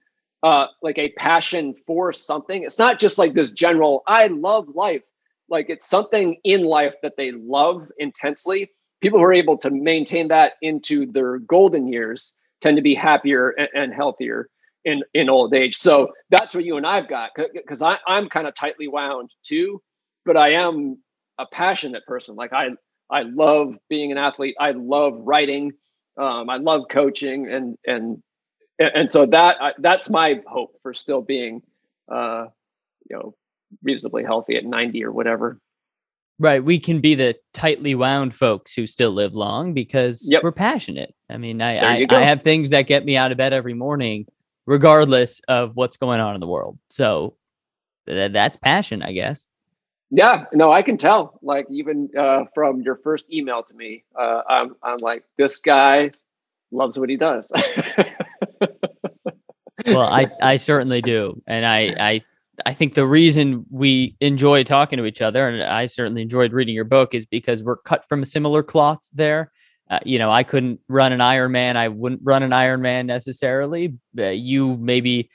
[0.43, 5.03] uh, like a passion for something, it's not just like this general I love life.
[5.49, 8.71] Like it's something in life that they love intensely.
[9.01, 13.51] People who are able to maintain that into their golden years tend to be happier
[13.51, 14.49] and, and healthier
[14.85, 15.77] in in old age.
[15.77, 19.83] So that's what you and I've got because I'm kind of tightly wound too,
[20.25, 20.99] but I am
[21.39, 22.37] a passionate person.
[22.37, 22.69] Like I
[23.11, 24.57] I love being an athlete.
[24.59, 25.73] I love writing.
[26.17, 28.23] Um, I love coaching, and and
[28.79, 31.63] and so that that's my hope for still being,
[32.11, 32.47] uh,
[33.09, 33.35] you know,
[33.83, 35.59] reasonably healthy at ninety or whatever.
[36.39, 40.43] Right, we can be the tightly wound folks who still live long because yep.
[40.43, 41.15] we're passionate.
[41.29, 44.27] I mean, I I, I have things that get me out of bed every morning,
[44.67, 46.79] regardless of what's going on in the world.
[46.89, 47.37] So
[48.07, 49.47] th- that's passion, I guess.
[50.11, 51.39] Yeah, no, I can tell.
[51.43, 56.11] Like even uh, from your first email to me, uh, I'm I'm like this guy
[56.73, 57.53] loves what he does.
[59.87, 62.25] well, I I certainly do, and I I
[62.67, 66.75] I think the reason we enjoy talking to each other, and I certainly enjoyed reading
[66.75, 69.09] your book, is because we're cut from a similar cloth.
[69.13, 69.53] There,
[69.91, 71.77] uh, you know, I couldn't run an Ironman.
[71.77, 73.95] I wouldn't run an Ironman necessarily.
[74.15, 75.31] You maybe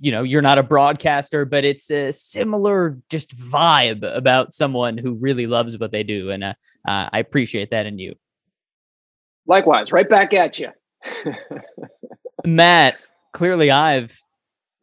[0.00, 5.14] you know you're not a broadcaster but it's a similar just vibe about someone who
[5.14, 6.54] really loves what they do and uh,
[6.86, 8.14] uh, i appreciate that in you.
[9.46, 10.68] Likewise right back at you
[12.44, 12.96] matt
[13.32, 14.18] clearly i've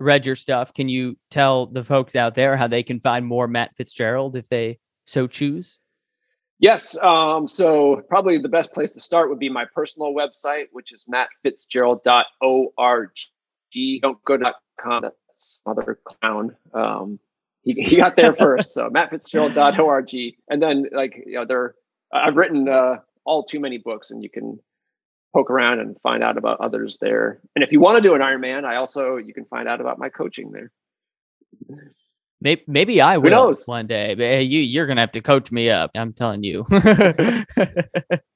[0.01, 0.74] read your stuff.
[0.74, 4.49] Can you tell the folks out there how they can find more matt fitzgerald if
[4.49, 5.78] they so choose?
[6.59, 10.91] Yes um, so probably the best place to start would be my personal website which
[10.91, 13.09] is mattfitzgerald.org
[14.01, 14.53] don't go to
[14.86, 16.55] That's mother clown.
[16.73, 17.19] Um,
[17.63, 18.73] he, he got there first.
[18.73, 20.36] So mattfitzgerald.org.
[20.49, 21.75] And then like, you know, there,
[22.13, 24.59] I've written uh, all too many books and you can
[25.34, 27.39] poke around and find out about others there.
[27.55, 29.99] And if you want to do an Ironman, I also you can find out about
[29.99, 30.71] my coaching there.
[32.41, 34.15] Maybe, maybe I will one day.
[34.15, 35.91] But hey, you you're gonna have to coach me up.
[35.95, 36.65] I'm telling you.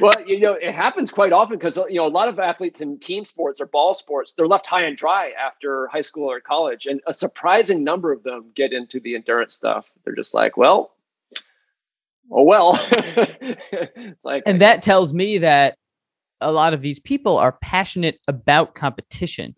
[0.00, 2.98] well, you know, it happens quite often because you know a lot of athletes in
[2.98, 6.86] team sports or ball sports they're left high and dry after high school or college,
[6.86, 9.92] and a surprising number of them get into the endurance stuff.
[10.04, 10.92] They're just like, well,
[12.30, 12.72] oh well.
[12.90, 15.76] it's like, and that tells me that
[16.40, 19.54] a lot of these people are passionate about competition,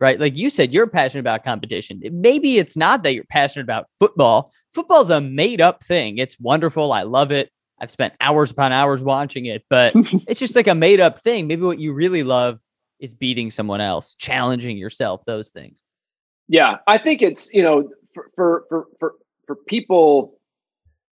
[0.00, 0.18] right?
[0.18, 2.00] Like you said, you're passionate about competition.
[2.10, 4.52] Maybe it's not that you're passionate about football.
[4.72, 6.18] Football's a made up thing.
[6.18, 6.92] It's wonderful.
[6.92, 7.50] I love it.
[7.82, 11.48] I've spent hours upon hours watching it, but it's just like a made up thing.
[11.48, 12.60] Maybe what you really love
[13.00, 15.80] is beating someone else, challenging yourself, those things.
[16.46, 19.14] Yeah, I think it's, you know, for for for for,
[19.44, 20.38] for people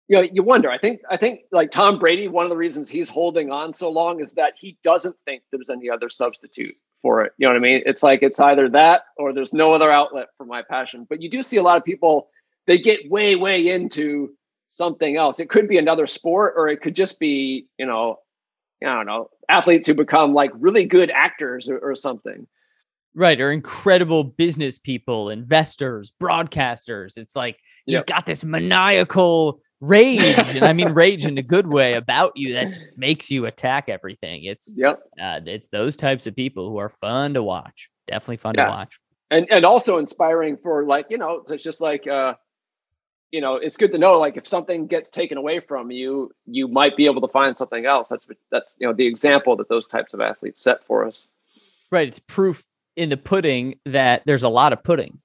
[0.07, 0.69] you know, you wonder.
[0.69, 3.91] I think I think like Tom Brady, one of the reasons he's holding on so
[3.91, 7.33] long is that he doesn't think there's any other substitute for it.
[7.37, 7.83] You know what I mean?
[7.85, 11.05] It's like it's either that or there's no other outlet for my passion.
[11.07, 12.29] But you do see a lot of people
[12.65, 14.35] they get way way into
[14.69, 15.39] something else.
[15.39, 18.19] It could be another sport or it could just be, you know,
[18.83, 22.47] I don't know, athletes who become like really good actors or, or something.
[23.15, 27.17] Right, or incredible business people, investors, broadcasters.
[27.17, 31.95] It's like you've got this maniacal rage, and I mean rage in a good way
[31.95, 34.43] about you that just makes you attack everything.
[34.43, 35.01] It's yep.
[35.19, 37.89] Uh, it's those types of people who are fun to watch.
[38.07, 38.65] Definitely fun yeah.
[38.65, 38.99] to watch.
[39.31, 42.35] And and also inspiring for like, you know, it's just like uh
[43.31, 46.67] you know, it's good to know like if something gets taken away from you, you
[46.67, 48.09] might be able to find something else.
[48.09, 51.27] That's that's you know the example that those types of athletes set for us.
[51.91, 52.07] Right.
[52.07, 52.65] It's proof
[52.95, 55.19] in the pudding that there's a lot of pudding.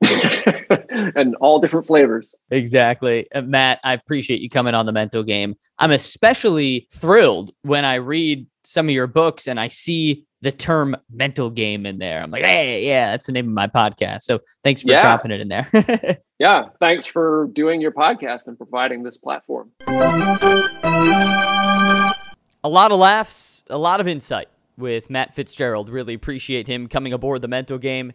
[0.90, 2.34] and all different flavors.
[2.50, 3.30] Exactly.
[3.32, 5.56] Uh, Matt, I appreciate you coming on the mental game.
[5.78, 10.96] I'm especially thrilled when I read some of your books and I see the term
[11.10, 12.22] mental game in there.
[12.22, 14.22] I'm like, hey, yeah, that's the name of my podcast.
[14.22, 15.02] So thanks for yeah.
[15.02, 16.18] dropping it in there.
[16.38, 16.68] yeah.
[16.78, 19.72] Thanks for doing your podcast and providing this platform.
[22.64, 25.90] A lot of laughs, a lot of insight with Matt Fitzgerald.
[25.90, 28.12] Really appreciate him coming aboard the mental game.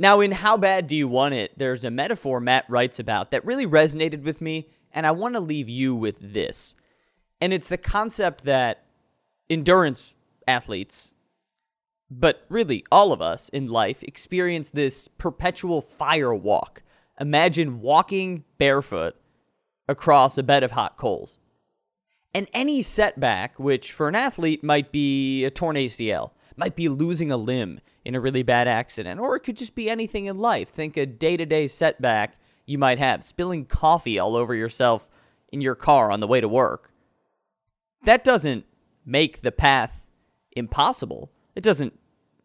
[0.00, 3.44] Now, in How Bad Do You Want It, there's a metaphor Matt writes about that
[3.44, 6.76] really resonated with me, and I want to leave you with this.
[7.40, 8.84] And it's the concept that
[9.50, 10.14] endurance
[10.46, 11.14] athletes,
[12.08, 16.84] but really all of us in life, experience this perpetual fire walk.
[17.18, 19.16] Imagine walking barefoot
[19.88, 21.40] across a bed of hot coals.
[22.32, 27.30] And any setback, which for an athlete might be a torn ACL, might be losing
[27.30, 30.70] a limb in a really bad accident, or it could just be anything in life.
[30.70, 32.36] Think a day to day setback
[32.66, 35.08] you might have, spilling coffee all over yourself
[35.50, 36.92] in your car on the way to work.
[38.04, 38.64] That doesn't
[39.06, 40.04] make the path
[40.52, 41.30] impossible.
[41.54, 41.98] It doesn't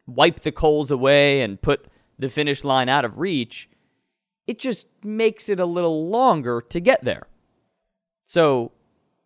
[0.07, 1.85] wipe the coals away and put
[2.17, 3.69] the finish line out of reach.
[4.47, 7.27] It just makes it a little longer to get there.
[8.25, 8.71] So,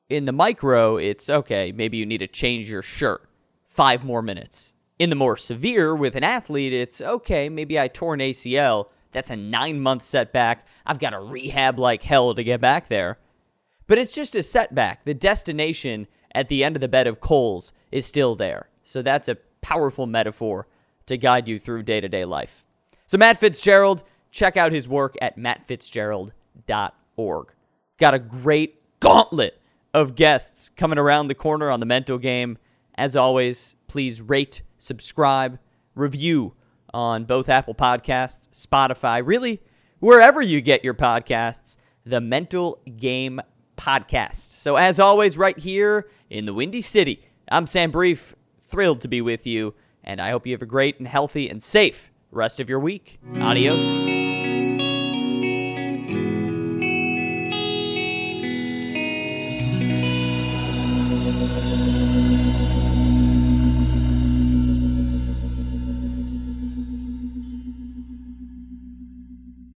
[0.09, 3.27] in the micro, it's okay, maybe you need to change your shirt
[3.67, 4.73] five more minutes.
[4.99, 8.89] In the more severe, with an athlete, it's okay, maybe I tore an ACL.
[9.11, 10.65] That's a nine month setback.
[10.85, 13.19] I've got to rehab like hell to get back there.
[13.85, 15.05] But it's just a setback.
[15.05, 18.69] The destination at the end of the bed of coals is still there.
[18.83, 20.67] So that's a powerful metaphor
[21.05, 22.65] to guide you through day to day life.
[23.05, 27.53] So, Matt Fitzgerald, check out his work at mattfitzgerald.org.
[27.97, 29.61] Got a great gauntlet
[29.93, 32.57] of guests coming around the corner on the mental game.
[32.95, 35.59] As always, please rate, subscribe,
[35.95, 36.53] review
[36.93, 39.61] on both Apple Podcasts, Spotify, really
[39.99, 43.41] wherever you get your podcasts, the Mental Game
[43.77, 44.59] Podcast.
[44.59, 48.35] So, as always, right here in the Windy City, I'm Sam Brief,
[48.67, 49.73] thrilled to be with you,
[50.03, 53.19] and I hope you have a great and healthy and safe rest of your week.
[53.35, 54.36] Adios.